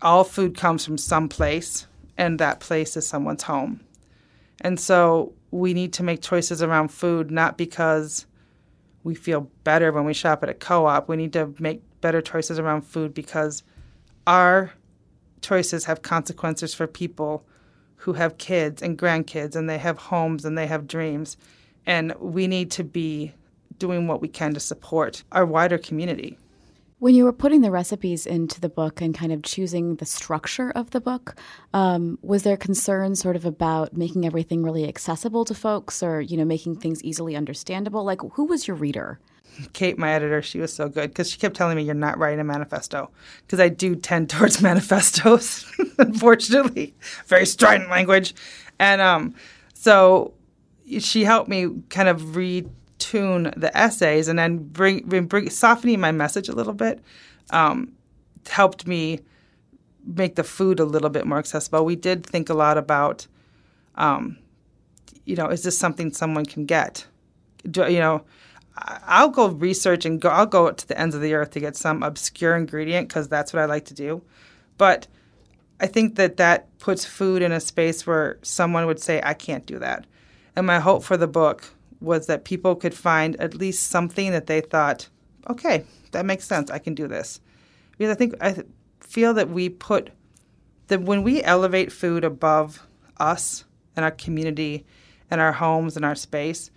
all 0.02 0.24
food 0.24 0.56
comes 0.56 0.84
from 0.84 0.98
some 0.98 1.28
place, 1.28 1.86
and 2.18 2.38
that 2.38 2.60
place 2.60 2.96
is 2.96 3.06
someone's 3.06 3.44
home. 3.44 3.80
And 4.60 4.80
so 4.80 5.32
we 5.50 5.74
need 5.74 5.92
to 5.94 6.02
make 6.02 6.22
choices 6.22 6.62
around 6.62 6.88
food 6.88 7.30
not 7.30 7.56
because 7.56 8.26
we 9.04 9.14
feel 9.14 9.48
better 9.62 9.92
when 9.92 10.04
we 10.04 10.12
shop 10.12 10.42
at 10.42 10.48
a 10.48 10.54
co 10.54 10.86
op. 10.86 11.08
We 11.08 11.16
need 11.16 11.32
to 11.34 11.54
make 11.58 11.82
better 12.06 12.22
choices 12.22 12.56
around 12.60 12.82
food 12.82 13.12
because 13.12 13.64
our 14.28 14.70
choices 15.40 15.86
have 15.86 16.02
consequences 16.02 16.72
for 16.72 16.86
people 16.86 17.44
who 17.96 18.12
have 18.12 18.38
kids 18.38 18.80
and 18.80 18.96
grandkids 18.96 19.56
and 19.56 19.68
they 19.68 19.78
have 19.78 19.98
homes 19.98 20.44
and 20.44 20.56
they 20.56 20.68
have 20.68 20.86
dreams. 20.86 21.36
And 21.84 22.14
we 22.20 22.46
need 22.46 22.70
to 22.70 22.84
be 22.84 23.32
doing 23.76 24.06
what 24.06 24.22
we 24.22 24.28
can 24.28 24.54
to 24.54 24.60
support 24.60 25.24
our 25.32 25.44
wider 25.44 25.78
community. 25.78 26.38
When 27.00 27.16
you 27.16 27.24
were 27.24 27.32
putting 27.32 27.62
the 27.62 27.72
recipes 27.72 28.24
into 28.24 28.60
the 28.60 28.68
book 28.68 29.00
and 29.00 29.12
kind 29.12 29.32
of 29.32 29.42
choosing 29.42 29.96
the 29.96 30.06
structure 30.06 30.70
of 30.70 30.90
the 30.90 31.00
book, 31.00 31.34
um, 31.74 32.20
was 32.22 32.44
there 32.44 32.56
concern 32.56 33.16
sort 33.16 33.34
of 33.34 33.44
about 33.44 33.96
making 33.96 34.24
everything 34.24 34.62
really 34.62 34.86
accessible 34.86 35.44
to 35.44 35.56
folks 35.56 36.04
or, 36.04 36.20
you 36.20 36.36
know, 36.36 36.44
making 36.44 36.76
things 36.76 37.02
easily 37.02 37.34
understandable? 37.34 38.04
Like, 38.04 38.20
who 38.34 38.44
was 38.44 38.68
your 38.68 38.76
reader? 38.76 39.18
Kate, 39.72 39.98
my 39.98 40.12
editor, 40.12 40.42
she 40.42 40.58
was 40.58 40.72
so 40.72 40.88
good 40.88 41.10
because 41.10 41.30
she 41.30 41.38
kept 41.38 41.56
telling 41.56 41.76
me, 41.76 41.82
You're 41.82 41.94
not 41.94 42.18
writing 42.18 42.40
a 42.40 42.44
manifesto. 42.44 43.10
Because 43.42 43.60
I 43.60 43.68
do 43.68 43.94
tend 43.96 44.30
towards 44.30 44.60
manifestos, 44.62 45.64
unfortunately. 45.98 46.94
Very 47.26 47.46
strident 47.46 47.90
language. 47.90 48.34
And 48.78 49.00
um, 49.00 49.34
so 49.74 50.34
she 50.98 51.24
helped 51.24 51.48
me 51.48 51.68
kind 51.88 52.08
of 52.08 52.20
retune 52.20 53.58
the 53.58 53.76
essays 53.76 54.28
and 54.28 54.38
then 54.38 54.58
bring, 54.58 55.00
bring, 55.06 55.50
softening 55.50 56.00
my 56.00 56.12
message 56.12 56.48
a 56.48 56.54
little 56.54 56.74
bit 56.74 57.00
um, 57.50 57.92
helped 58.48 58.86
me 58.86 59.20
make 60.04 60.36
the 60.36 60.44
food 60.44 60.78
a 60.80 60.84
little 60.84 61.10
bit 61.10 61.26
more 61.26 61.38
accessible. 61.38 61.84
We 61.84 61.96
did 61.96 62.24
think 62.24 62.48
a 62.48 62.54
lot 62.54 62.78
about, 62.78 63.26
um, 63.96 64.38
you 65.24 65.34
know, 65.34 65.48
is 65.48 65.62
this 65.62 65.76
something 65.76 66.12
someone 66.12 66.46
can 66.46 66.64
get? 66.64 67.06
Do, 67.68 67.90
you 67.90 67.98
know, 67.98 68.24
I'll 68.78 69.30
go 69.30 69.48
research 69.48 70.04
and 70.04 70.20
go. 70.20 70.28
I'll 70.28 70.46
go 70.46 70.70
to 70.70 70.88
the 70.88 70.98
ends 70.98 71.14
of 71.14 71.22
the 71.22 71.34
earth 71.34 71.50
to 71.52 71.60
get 71.60 71.76
some 71.76 72.02
obscure 72.02 72.56
ingredient 72.56 73.08
because 73.08 73.28
that's 73.28 73.52
what 73.52 73.62
I 73.62 73.64
like 73.66 73.86
to 73.86 73.94
do. 73.94 74.22
But 74.76 75.06
I 75.80 75.86
think 75.86 76.16
that 76.16 76.36
that 76.36 76.78
puts 76.78 77.04
food 77.04 77.42
in 77.42 77.52
a 77.52 77.60
space 77.60 78.06
where 78.06 78.38
someone 78.42 78.86
would 78.86 79.00
say, 79.00 79.20
"I 79.24 79.34
can't 79.34 79.66
do 79.66 79.78
that." 79.78 80.06
And 80.54 80.66
my 80.66 80.78
hope 80.78 81.04
for 81.04 81.16
the 81.16 81.26
book 81.26 81.64
was 82.00 82.26
that 82.26 82.44
people 82.44 82.74
could 82.74 82.94
find 82.94 83.36
at 83.36 83.54
least 83.54 83.88
something 83.88 84.30
that 84.32 84.46
they 84.46 84.60
thought, 84.60 85.08
okay, 85.48 85.84
that 86.12 86.26
makes 86.26 86.44
sense. 86.44 86.70
I 86.70 86.78
can 86.78 86.94
do 86.94 87.06
this. 87.06 87.40
Because 87.96 88.10
I 88.10 88.14
think 88.14 88.34
I 88.40 88.56
feel 89.00 89.34
that 89.34 89.50
we 89.50 89.68
put 89.68 90.10
that 90.88 91.02
when 91.02 91.22
we 91.22 91.42
elevate 91.42 91.90
food 91.90 92.24
above 92.24 92.86
us 93.18 93.64
and 93.96 94.04
our 94.04 94.10
community 94.10 94.84
and 95.30 95.40
our 95.40 95.52
homes 95.52 95.96
and 95.96 96.04
our 96.04 96.14
space, 96.14 96.70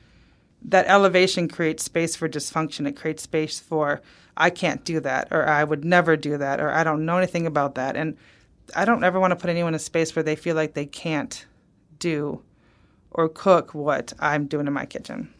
that 0.62 0.88
elevation 0.88 1.48
creates 1.48 1.84
space 1.84 2.16
for 2.16 2.28
dysfunction. 2.28 2.88
It 2.88 2.96
creates 2.96 3.24
space 3.24 3.60
for 3.60 4.02
I 4.38 4.50
can't 4.50 4.84
do 4.86 5.00
that, 5.02 5.28
or 5.32 5.48
I 5.48 5.64
would 5.64 5.84
never 5.84 6.16
do 6.16 6.38
that, 6.38 6.62
or 6.62 6.72
I 6.72 6.84
don't 6.84 7.06
know 7.06 7.18
anything 7.18 7.46
about 7.46 7.76
that. 7.76 7.96
And 7.96 8.18
I 8.76 8.86
don't 8.86 9.04
ever 9.04 9.20
want 9.20 9.32
to 9.32 9.36
put 9.36 9.50
anyone 9.50 9.74
in 9.74 9.76
a 9.76 9.80
space 9.80 10.16
where 10.16 10.24
they 10.24 10.36
feel 10.36 10.56
like 10.56 10.74
they 10.74 10.86
can't 10.86 11.46
do 11.98 12.42
or 13.12 13.28
cook 13.28 13.74
what 13.74 14.14
I'm 14.20 14.46
doing 14.46 14.68
in 14.68 14.74
my 14.74 14.86
kitchen. 14.86 15.34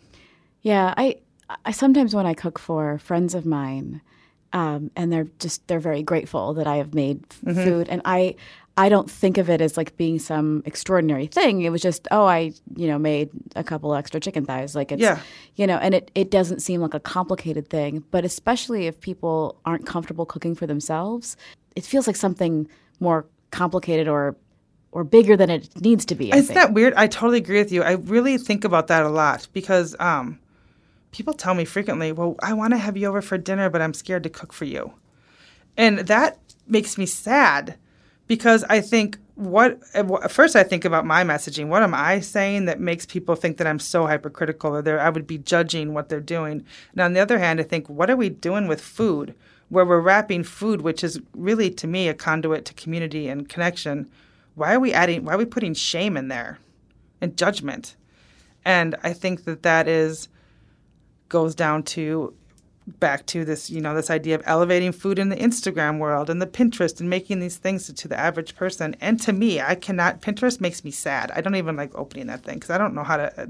Yeah, 0.62 0.94
I 0.98 1.18
I 1.66 1.72
sometimes 1.72 2.14
when 2.14 2.26
I 2.26 2.34
cook 2.34 2.60
for 2.60 2.98
friends 3.00 3.34
of 3.34 3.46
mine, 3.46 4.02
um, 4.54 4.92
and 4.96 5.12
they're 5.12 5.28
just 5.40 5.68
they're 5.68 5.80
very 5.80 6.04
grateful 6.04 6.54
that 6.56 6.68
I 6.68 6.78
have 6.78 6.94
made 6.94 7.28
mm-hmm. 7.30 7.64
food, 7.64 7.90
and 7.90 8.02
I 8.06 8.36
I 8.80 8.88
don't 8.88 9.12
think 9.12 9.38
of 9.38 9.50
it 9.50 9.60
as 9.60 9.76
like 9.76 9.98
being 9.98 10.20
some 10.20 10.64
extraordinary 10.66 11.28
thing. 11.28 11.64
It 11.64 11.70
was 11.70 11.82
just 11.82 12.08
oh 12.12 12.24
I 12.24 12.54
you 12.78 12.88
know 12.88 12.98
made 12.98 13.30
a 13.58 13.64
couple 13.64 13.94
extra 13.94 14.22
chicken 14.22 14.46
thighs, 14.46 14.74
like 14.74 14.94
it's 14.94 15.02
yeah. 15.02 15.20
you 15.56 15.68
know, 15.68 15.76
and 15.76 15.94
it 15.94 16.10
it 16.16 16.32
doesn't 16.32 16.62
seem 16.62 16.80
like 16.80 16.94
a 16.94 17.00
complicated 17.02 17.70
thing, 17.70 18.06
but 18.10 18.24
especially 18.24 18.88
if 18.88 19.02
people 19.02 19.60
aren't 19.66 19.86
comfortable 19.86 20.26
cooking 20.26 20.56
for 20.56 20.66
themselves, 20.66 21.36
it 21.76 21.84
feels 21.84 22.08
like 22.08 22.16
something 22.16 22.70
more 23.02 23.26
complicated 23.52 24.08
or 24.08 24.38
or 24.94 25.04
bigger 25.04 25.36
than 25.36 25.50
it 25.50 25.70
needs 25.82 26.06
to 26.06 26.16
be. 26.16 26.32
I 26.32 26.38
Isn't 26.38 26.56
that 26.56 26.72
weird? 26.72 26.94
I 26.94 27.08
totally 27.08 27.40
agree 27.40 27.60
with 27.60 27.74
you. 27.74 27.84
I 27.84 27.94
really 28.16 28.38
think 28.38 28.64
about 28.64 28.88
that 28.88 29.04
a 29.04 29.10
lot 29.10 29.50
because 29.52 29.94
um, 30.00 30.40
people 31.12 31.34
tell 31.34 31.54
me 31.54 31.66
frequently, 31.66 32.14
"Well, 32.14 32.38
I 32.42 32.54
want 32.54 32.72
to 32.72 32.78
have 32.78 32.96
you 32.96 33.08
over 33.08 33.22
for 33.22 33.38
dinner, 33.38 33.70
but 33.70 33.82
I'm 33.82 33.94
scared 33.94 34.24
to 34.24 34.30
cook 34.30 34.54
for 34.54 34.64
you," 34.64 34.94
and 35.76 36.00
that 36.00 36.40
makes 36.66 36.98
me 36.98 37.06
sad 37.06 37.76
because 38.30 38.64
I 38.70 38.80
think 38.80 39.18
what 39.36 39.82
eh, 39.94 40.04
first 40.30 40.56
I 40.56 40.64
think 40.64 40.86
about 40.86 41.06
my 41.06 41.26
messaging. 41.26 41.68
What 41.68 41.84
am 41.84 41.94
I 41.94 42.22
saying 42.22 42.64
that 42.66 42.80
makes 42.80 43.06
people 43.06 43.36
think 43.36 43.58
that 43.58 43.68
I'm 43.68 43.80
so 43.80 44.08
hypercritical 44.08 44.78
or 44.78 45.00
I 45.02 45.10
would 45.10 45.28
be 45.28 45.38
judging 45.38 45.94
what 45.94 46.08
they're 46.08 46.22
doing? 46.22 46.64
And 46.94 47.02
on 47.02 47.12
the 47.12 47.20
other 47.20 47.40
hand, 47.40 47.60
I 47.60 47.64
think, 47.64 47.90
what 47.90 48.10
are 48.10 48.16
we 48.16 48.30
doing 48.30 48.68
with 48.70 48.80
food? 48.80 49.36
Where 49.68 49.86
we're 49.86 50.00
wrapping 50.00 50.44
food, 50.46 50.82
which 50.82 51.04
is 51.04 51.20
really 51.34 51.70
to 51.72 51.88
me 51.88 52.08
a 52.08 52.14
conduit 52.14 52.64
to 52.66 52.74
community 52.74 53.28
and 53.28 53.50
connection 53.50 54.10
why 54.60 54.74
are 54.74 54.80
we 54.80 54.92
adding 54.92 55.24
why 55.24 55.34
are 55.34 55.38
we 55.38 55.46
putting 55.46 55.74
shame 55.74 56.18
in 56.18 56.28
there 56.28 56.60
and 57.22 57.38
judgment 57.38 57.96
and 58.66 58.96
i 59.04 59.14
think 59.14 59.46
that 59.46 59.64
that 59.64 59.88
is 59.88 60.28
goes 61.30 61.56
down 61.56 61.82
to 61.82 62.34
back 63.00 63.26
to 63.28 63.46
this 63.46 63.70
you 63.70 63.82
know 63.82 63.94
this 63.94 64.10
idea 64.10 64.36
of 64.36 64.42
elevating 64.46 64.92
food 64.92 65.20
in 65.20 65.30
the 65.30 65.36
instagram 65.36 66.00
world 66.00 66.30
and 66.30 66.42
the 66.42 66.48
pinterest 66.48 67.00
and 67.00 67.10
making 67.10 67.40
these 67.40 67.58
things 67.58 67.92
to 67.92 68.08
the 68.08 68.20
average 68.20 68.56
person. 68.56 68.96
And 69.02 69.20
to 69.22 69.34
me 69.34 69.62
i 69.62 69.76
cannot 69.76 70.22
pinterest 70.22 70.62
makes 70.62 70.84
me 70.84 70.92
sad. 70.92 71.32
I 71.32 71.42
don't 71.42 71.56
even 71.56 71.76
like 71.76 71.94
opening 71.96 72.28
that 72.28 72.44
thing 72.44 72.56
because 72.56 72.70
i 72.70 72.78
don't 72.78 72.96
know 72.96 73.04
how 73.04 73.18
to 73.18 73.42
uh, 73.42 73.48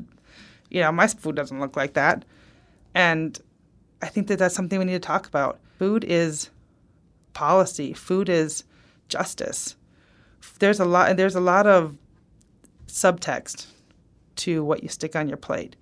you 0.69 0.81
know 0.81 0.91
my 0.91 1.07
food 1.07 1.35
doesn't 1.35 1.59
look 1.59 1.75
like 1.75 1.93
that. 1.93 2.25
And 2.93 3.39
i 4.01 4.07
think 4.07 4.27
that 4.27 4.39
that's 4.39 4.55
something 4.55 4.79
we 4.79 4.85
need 4.85 4.93
to 4.93 4.99
talk 4.99 5.27
about. 5.27 5.59
Food 5.77 6.03
is 6.03 6.49
policy. 7.33 7.93
Food 7.93 8.29
is 8.29 8.63
justice. 9.07 9.75
There's 10.59 10.79
a 10.79 10.85
lot 10.85 11.15
there's 11.17 11.35
a 11.35 11.41
lot 11.41 11.67
of 11.67 11.97
subtext 12.87 13.67
to 14.37 14.63
what 14.63 14.83
you 14.83 14.89
stick 14.89 15.15
on 15.15 15.27
your 15.27 15.37
plate. 15.37 15.75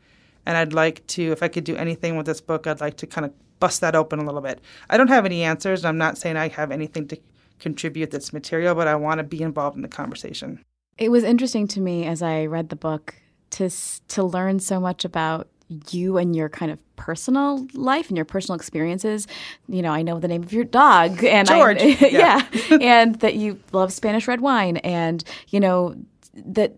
And 0.45 0.55
I'd 0.57 0.73
like 0.73 1.05
to, 1.07 1.31
if 1.31 1.43
I 1.43 1.47
could 1.47 1.63
do 1.63 1.75
anything 1.75 2.15
with 2.15 2.25
this 2.25 2.41
book, 2.41 2.67
I'd 2.67 2.81
like 2.81 2.97
to 2.97 3.07
kind 3.07 3.25
of 3.25 3.33
bust 3.59 3.81
that 3.81 3.95
open 3.95 4.19
a 4.19 4.25
little 4.25 4.41
bit. 4.41 4.59
I 4.89 4.97
don't 4.97 5.07
have 5.07 5.25
any 5.25 5.43
answers. 5.43 5.85
I'm 5.85 5.97
not 5.97 6.17
saying 6.17 6.37
I 6.37 6.49
have 6.49 6.71
anything 6.71 7.07
to 7.09 7.17
contribute 7.59 8.11
that's 8.11 8.33
material, 8.33 8.75
but 8.75 8.87
I 8.87 8.95
want 8.95 9.19
to 9.19 9.23
be 9.23 9.41
involved 9.41 9.75
in 9.75 9.81
the 9.81 9.87
conversation. 9.87 10.63
It 10.97 11.09
was 11.09 11.23
interesting 11.23 11.67
to 11.69 11.81
me 11.81 12.05
as 12.05 12.21
I 12.21 12.45
read 12.45 12.69
the 12.69 12.75
book 12.75 13.15
to 13.51 13.69
to 13.69 14.23
learn 14.23 14.59
so 14.59 14.79
much 14.79 15.05
about 15.05 15.47
you 15.89 16.17
and 16.17 16.35
your 16.35 16.49
kind 16.49 16.71
of 16.71 16.79
personal 16.95 17.67
life 17.73 18.07
and 18.07 18.17
your 18.17 18.25
personal 18.25 18.55
experiences. 18.55 19.27
You 19.67 19.81
know, 19.81 19.91
I 19.91 20.01
know 20.01 20.19
the 20.19 20.27
name 20.27 20.43
of 20.43 20.53
your 20.53 20.63
dog 20.63 21.23
and 21.23 21.47
George. 21.47 21.81
I, 21.81 21.85
yeah, 22.01 22.45
yeah. 22.69 22.77
and 22.81 23.15
that 23.19 23.35
you 23.35 23.59
love 23.71 23.93
Spanish 23.93 24.27
red 24.27 24.41
wine 24.41 24.77
and 24.77 25.23
you 25.49 25.59
know 25.59 25.95
that 26.33 26.75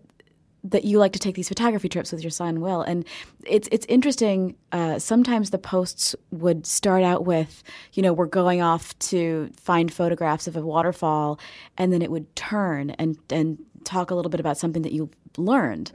that 0.70 0.84
you 0.84 0.98
like 0.98 1.12
to 1.12 1.18
take 1.18 1.34
these 1.34 1.48
photography 1.48 1.88
trips 1.88 2.12
with 2.12 2.22
your 2.22 2.30
son 2.30 2.60
Will. 2.60 2.82
And 2.82 3.04
it's 3.46 3.68
it's 3.70 3.86
interesting. 3.88 4.56
Uh, 4.72 4.98
sometimes 4.98 5.50
the 5.50 5.58
posts 5.58 6.16
would 6.30 6.66
start 6.66 7.02
out 7.02 7.24
with, 7.26 7.62
you 7.92 8.02
know, 8.02 8.12
we're 8.12 8.26
going 8.26 8.62
off 8.62 8.98
to 9.10 9.50
find 9.56 9.92
photographs 9.92 10.46
of 10.46 10.56
a 10.56 10.62
waterfall, 10.62 11.38
and 11.78 11.92
then 11.92 12.02
it 12.02 12.10
would 12.10 12.34
turn 12.36 12.90
and 12.90 13.18
and 13.30 13.58
talk 13.84 14.10
a 14.10 14.14
little 14.14 14.30
bit 14.30 14.40
about 14.40 14.56
something 14.58 14.82
that 14.82 14.92
you 14.92 15.10
learned. 15.36 15.92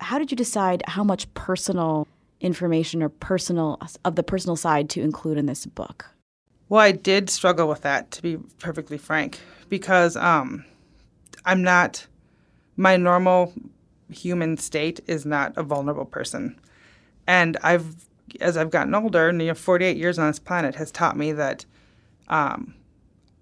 How 0.00 0.18
did 0.18 0.30
you 0.30 0.36
decide 0.36 0.82
how 0.86 1.04
much 1.04 1.32
personal 1.34 2.06
information 2.40 3.02
or 3.02 3.08
personal 3.08 3.80
of 4.04 4.14
the 4.14 4.22
personal 4.22 4.56
side 4.56 4.88
to 4.90 5.02
include 5.02 5.38
in 5.38 5.46
this 5.46 5.66
book? 5.66 6.06
Well, 6.68 6.80
I 6.80 6.92
did 6.92 7.30
struggle 7.30 7.66
with 7.66 7.82
that, 7.82 8.10
to 8.12 8.22
be 8.22 8.36
perfectly 8.58 8.98
frank, 8.98 9.38
because 9.68 10.16
um, 10.16 10.64
I'm 11.44 11.62
not 11.62 12.06
my 12.76 12.96
normal 12.96 13.52
human 14.10 14.56
state 14.56 15.00
is 15.06 15.24
not 15.26 15.52
a 15.56 15.62
vulnerable 15.62 16.04
person, 16.04 16.58
and 17.26 17.56
I've 17.62 18.06
as 18.40 18.56
I've 18.56 18.70
gotten 18.70 18.94
older, 18.94 19.28
and 19.28 19.40
you 19.40 19.48
know, 19.48 19.54
48 19.54 19.96
years 19.96 20.18
on 20.18 20.26
this 20.26 20.38
planet 20.38 20.74
has 20.74 20.90
taught 20.90 21.16
me 21.16 21.32
that 21.32 21.64
um, 22.28 22.74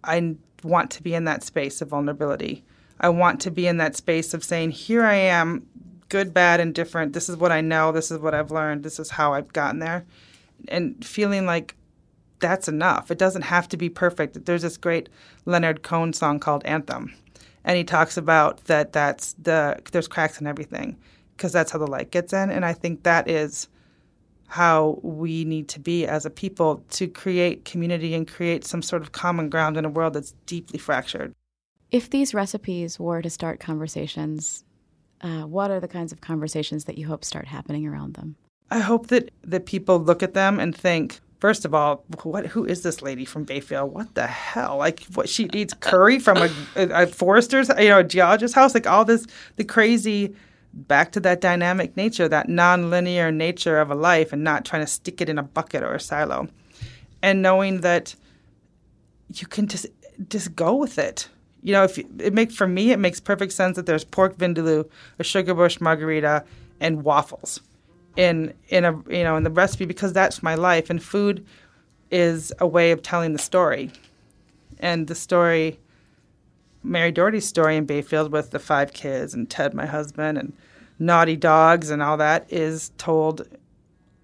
I 0.05 0.37
want 0.63 0.91
to 0.93 1.03
be 1.03 1.15
in 1.15 1.25
that 1.25 1.43
space 1.43 1.81
of 1.81 1.89
vulnerability. 1.89 2.65
I 3.01 3.09
want 3.09 3.41
to 3.43 3.51
be 3.51 3.67
in 3.67 3.79
that 3.79 3.97
space 3.97 4.33
of 4.33 4.45
saying, 4.45 4.71
"Here 4.71 5.05
I 5.05 5.15
am 5.15 5.67
good, 6.09 6.33
bad, 6.33 6.61
and 6.61 6.75
different. 6.75 7.13
This 7.13 7.29
is 7.29 7.37
what 7.37 7.53
I 7.53 7.61
know. 7.61 7.93
This 7.93 8.11
is 8.11 8.19
what 8.19 8.35
I've 8.35 8.51
learned. 8.51 8.83
This 8.83 8.99
is 8.99 9.11
how 9.11 9.35
I've 9.35 9.53
gotten 9.53 9.81
there. 9.81 10.05
And 10.69 11.05
feeling 11.05 11.47
like 11.47 11.75
that's 12.39 12.69
enough. 12.69 13.11
It 13.11 13.19
doesn't 13.19 13.43
have 13.43 13.69
to 13.69 13.77
be 13.77 13.89
perfect. 13.89 14.45
There's 14.45 14.63
this 14.63 14.77
great 14.77 15.09
Leonard 15.45 15.83
Cohen 15.83 16.13
song 16.13 16.39
called 16.39 16.65
Anthem. 16.65 17.15
And 17.67 17.77
he 17.77 17.85
talks 17.85 18.17
about 18.17 18.65
that 18.65 18.93
that's 18.93 19.35
the 19.35 19.79
there's 19.93 20.09
cracks 20.09 20.41
in 20.41 20.47
everything 20.47 20.97
because 21.37 21.53
that's 21.53 21.71
how 21.71 21.79
the 21.79 21.87
light 21.87 22.11
gets 22.11 22.33
in 22.33 22.51
and 22.51 22.65
I 22.65 22.73
think 22.73 23.03
that 23.03 23.29
is 23.29 23.69
how 24.49 24.99
we 25.03 25.45
need 25.45 25.69
to 25.69 25.81
be 25.81 26.07
as 26.07 26.25
a 26.25 26.31
people 26.31 26.83
to 26.91 27.09
create 27.09 27.65
community 27.65 28.15
and 28.15 28.29
create 28.29 28.65
some 28.65 28.83
sort 28.83 29.03
of 29.03 29.13
common 29.13 29.51
ground 29.51 29.77
in 29.77 29.85
a 29.85 29.89
world 29.89 30.15
that's 30.15 30.33
deeply 30.47 30.79
fractured. 30.79 31.35
If 31.91 32.11
these 32.11 32.35
recipes 32.35 32.99
were 32.99 33.23
to 33.23 33.31
start 33.31 33.61
conversations, 33.61 34.65
uh, 35.21 35.43
what 35.43 35.71
are 35.71 35.81
the 35.81 35.89
kinds 35.89 36.13
of 36.13 36.21
conversations 36.21 36.85
that 36.85 36.99
you 36.99 37.07
hope 37.07 37.25
start 37.25 37.47
happening 37.47 37.87
around 37.87 38.15
them? 38.15 38.37
I 38.71 38.81
hope 38.81 39.09
that, 39.09 39.31
that 39.45 39.67
people 39.67 39.99
look 39.99 40.23
at 40.23 40.35
them 40.35 40.59
and 40.59 40.75
think, 40.75 41.21
first 41.47 41.65
of 41.65 41.73
all, 41.73 42.05
what 42.25 42.45
who 42.45 42.65
is 42.65 42.83
this 42.83 43.03
lady 43.03 43.25
from 43.25 43.45
Bayfield? 43.45 43.95
What 43.95 44.17
the 44.17 44.27
hell? 44.27 44.79
Like 44.79 45.05
what 45.15 45.29
she 45.29 45.49
eats 45.53 45.75
curry 45.75 46.19
from 46.19 46.39
a, 46.39 46.51
a, 46.75 47.07
forester's, 47.07 47.69
you 47.79 47.89
know, 47.89 48.01
a 48.01 48.03
geologist's 48.03 48.53
house, 48.53 48.75
like 48.75 48.89
all 48.89 49.05
this 49.05 49.29
the 49.55 49.63
crazy 49.63 50.35
back 50.73 51.13
to 51.13 51.21
that 51.21 51.41
dynamic 51.41 51.97
nature, 51.97 52.29
that 52.29 52.49
non-linear 52.49 53.31
nature 53.31 53.79
of 53.79 53.93
a 53.93 53.95
life 53.95 54.33
and 54.33 54.43
not 54.43 54.65
trying 54.65 54.83
to 54.83 54.89
stick 54.89 55.21
it 55.21 55.29
in 55.29 55.39
a 55.39 55.45
bucket 55.45 55.85
or 55.85 55.95
a 55.95 56.01
silo. 56.01 56.49
And 57.23 57.43
knowing 57.43 57.83
that 57.83 58.17
you 59.33 59.47
can 59.47 59.69
just 59.69 59.87
just 60.29 60.57
go 60.57 60.75
with 60.75 60.99
it. 60.99 61.29
You 61.63 61.75
know, 61.75 61.85
if 61.85 61.97
it 61.97 62.35
makes 62.35 62.57
for 62.57 62.67
me 62.67 62.91
it 62.91 62.99
makes 62.99 63.21
perfect 63.21 63.53
sense 63.53 63.77
that 63.77 63.87
there's 63.87 64.03
pork 64.03 64.37
vindaloo, 64.37 64.91
a 65.21 65.23
sugar 65.23 65.55
bush 65.55 65.81
margarita, 65.81 66.45
and 66.81 67.05
waffles 67.05 67.61
in 68.17 68.55
in 68.69 68.85
a 68.85 68.93
you 69.09 69.25
know 69.25 69.37
in 69.37 69.45
the 69.45 69.51
recipe 69.51 69.85
because 69.85 70.13
that's 70.13 70.43
my 70.43 70.55
life 70.55 70.91
and 70.91 71.03
food 71.03 71.45
is 72.11 72.53
a 72.59 72.67
way 72.67 72.91
of 72.91 73.03
telling 73.03 73.33
the 73.33 73.39
story. 73.39 73.91
And 74.79 75.07
the 75.07 75.15
story 75.15 75.79
Mary 76.87 77.11
Dougherty's 77.11 77.47
story 77.47 77.77
in 77.77 77.85
Bayfield 77.85 78.31
with 78.33 78.51
the 78.51 78.59
five 78.59 78.93
kids 78.93 79.35
and 79.35 79.51
Ted, 79.51 79.75
my 79.75 79.87
husband, 79.87 80.39
and 80.39 80.53
naughty 80.99 81.37
dogs 81.37 81.91
and 81.91 82.03
all 82.03 82.17
that 82.17 82.51
is 82.51 82.93
told, 82.97 83.47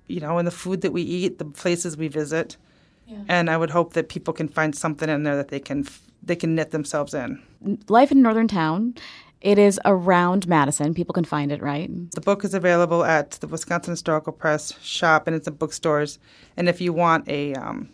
you 0.07 0.21
know, 0.21 0.39
in 0.39 0.45
the 0.45 0.53
food 0.53 0.81
that 0.83 0.93
we 0.93 1.03
eat, 1.03 1.39
the 1.39 1.45
places 1.45 1.97
we 1.97 2.09
visit. 2.09 2.57
Yeah. 3.07 3.19
And 3.29 3.51
I 3.51 3.57
would 3.57 3.71
hope 3.71 3.95
that 3.95 4.09
people 4.09 4.33
can 4.33 4.49
find 4.49 4.75
something 4.75 5.09
in 5.09 5.25
there 5.25 5.37
that 5.37 5.49
they 5.49 5.61
can 5.61 5.87
they 6.23 6.37
can 6.37 6.55
knit 6.55 6.71
themselves 6.71 7.15
in. 7.15 7.43
Life 7.89 8.13
in 8.13 8.23
Northern 8.23 8.47
Town. 8.47 8.95
It 9.43 9.59
is 9.59 9.81
around 9.85 10.47
Madison. 10.47 10.95
People 10.95 11.13
can 11.13 11.25
find 11.25 11.51
it, 11.51 11.61
right? 11.61 11.91
The 12.13 12.21
book 12.21 12.45
is 12.45 12.55
available 12.55 13.05
at 13.05 13.33
the 13.33 13.49
Wisconsin 13.49 13.93
Historical 13.93 14.33
Press 14.33 14.73
shop, 14.81 15.27
and 15.27 15.35
it's 15.35 15.49
in 15.49 15.55
bookstores. 15.55 16.21
And 16.57 16.69
if 16.69 16.81
you 16.81 16.93
want 16.93 17.29
a 17.29 17.55
um, 17.55 17.89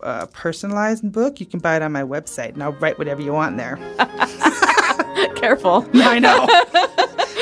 a 0.00 0.26
personalized 0.26 1.10
book, 1.10 1.40
you 1.40 1.46
can 1.46 1.58
buy 1.58 1.76
it 1.76 1.82
on 1.82 1.90
my 1.92 2.02
website, 2.02 2.52
and 2.52 2.62
I'll 2.62 2.72
write 2.72 2.98
whatever 2.98 3.22
you 3.22 3.32
want 3.32 3.56
there. 3.56 3.76
Careful. 5.36 5.88
I 5.94 6.18
know. 6.18 6.46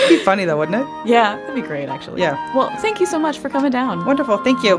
It'd 0.05 0.19
be 0.19 0.25
funny 0.25 0.45
though, 0.45 0.59
wouldn't 0.59 0.81
it? 0.81 1.07
Yeah, 1.07 1.37
that'd 1.37 1.55
be 1.55 1.63
great, 1.63 1.89
actually. 1.89 2.21
Yeah. 2.21 2.57
Well, 2.57 2.71
thank 2.79 3.01
you 3.01 3.07
so 3.07 3.19
much 3.19 3.39
for 3.39 3.49
coming 3.49 3.73
down. 3.73 4.05
Wonderful. 4.05 4.39
Thank 4.39 4.63
you. 4.63 4.79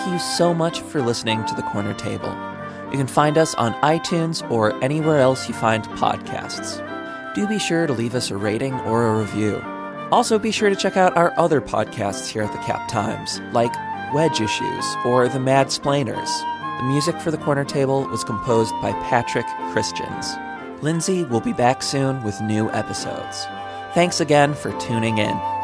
Thank 0.00 0.12
you 0.12 0.18
so 0.18 0.54
much 0.54 0.80
for 0.80 1.02
listening 1.02 1.44
to 1.44 1.54
The 1.54 1.60
Corner 1.60 1.92
Table. 1.92 2.34
You 2.90 2.96
can 2.96 3.06
find 3.06 3.36
us 3.36 3.54
on 3.56 3.74
iTunes 3.82 4.50
or 4.50 4.82
anywhere 4.82 5.20
else 5.20 5.46
you 5.46 5.52
find 5.52 5.84
podcasts. 5.84 6.82
Do 7.34 7.46
be 7.46 7.58
sure 7.58 7.86
to 7.86 7.92
leave 7.92 8.14
us 8.14 8.30
a 8.30 8.36
rating 8.38 8.72
or 8.80 9.06
a 9.06 9.18
review. 9.18 9.62
Also, 10.10 10.38
be 10.38 10.52
sure 10.52 10.70
to 10.70 10.74
check 10.74 10.96
out 10.96 11.14
our 11.18 11.38
other 11.38 11.60
podcasts 11.60 12.30
here 12.30 12.44
at 12.44 12.50
the 12.50 12.58
Cap 12.60 12.88
Times, 12.88 13.42
like 13.52 13.74
Wedge 14.14 14.40
Issues 14.40 14.86
or 15.04 15.28
The 15.28 15.38
Mad 15.38 15.70
Splainers. 15.70 16.30
The 16.78 16.84
music 16.84 17.20
for 17.20 17.30
the 17.30 17.36
corner 17.36 17.66
table 17.66 18.08
was 18.08 18.24
composed 18.24 18.72
by 18.80 18.92
Patrick 19.10 19.46
Christians. 19.70 20.34
Lindsay 20.82 21.24
will 21.24 21.42
be 21.42 21.52
back 21.52 21.82
soon 21.82 22.22
with 22.22 22.40
new 22.40 22.70
episodes. 22.70 23.44
Thanks 23.92 24.18
again 24.18 24.54
for 24.54 24.72
tuning 24.80 25.18
in. 25.18 25.59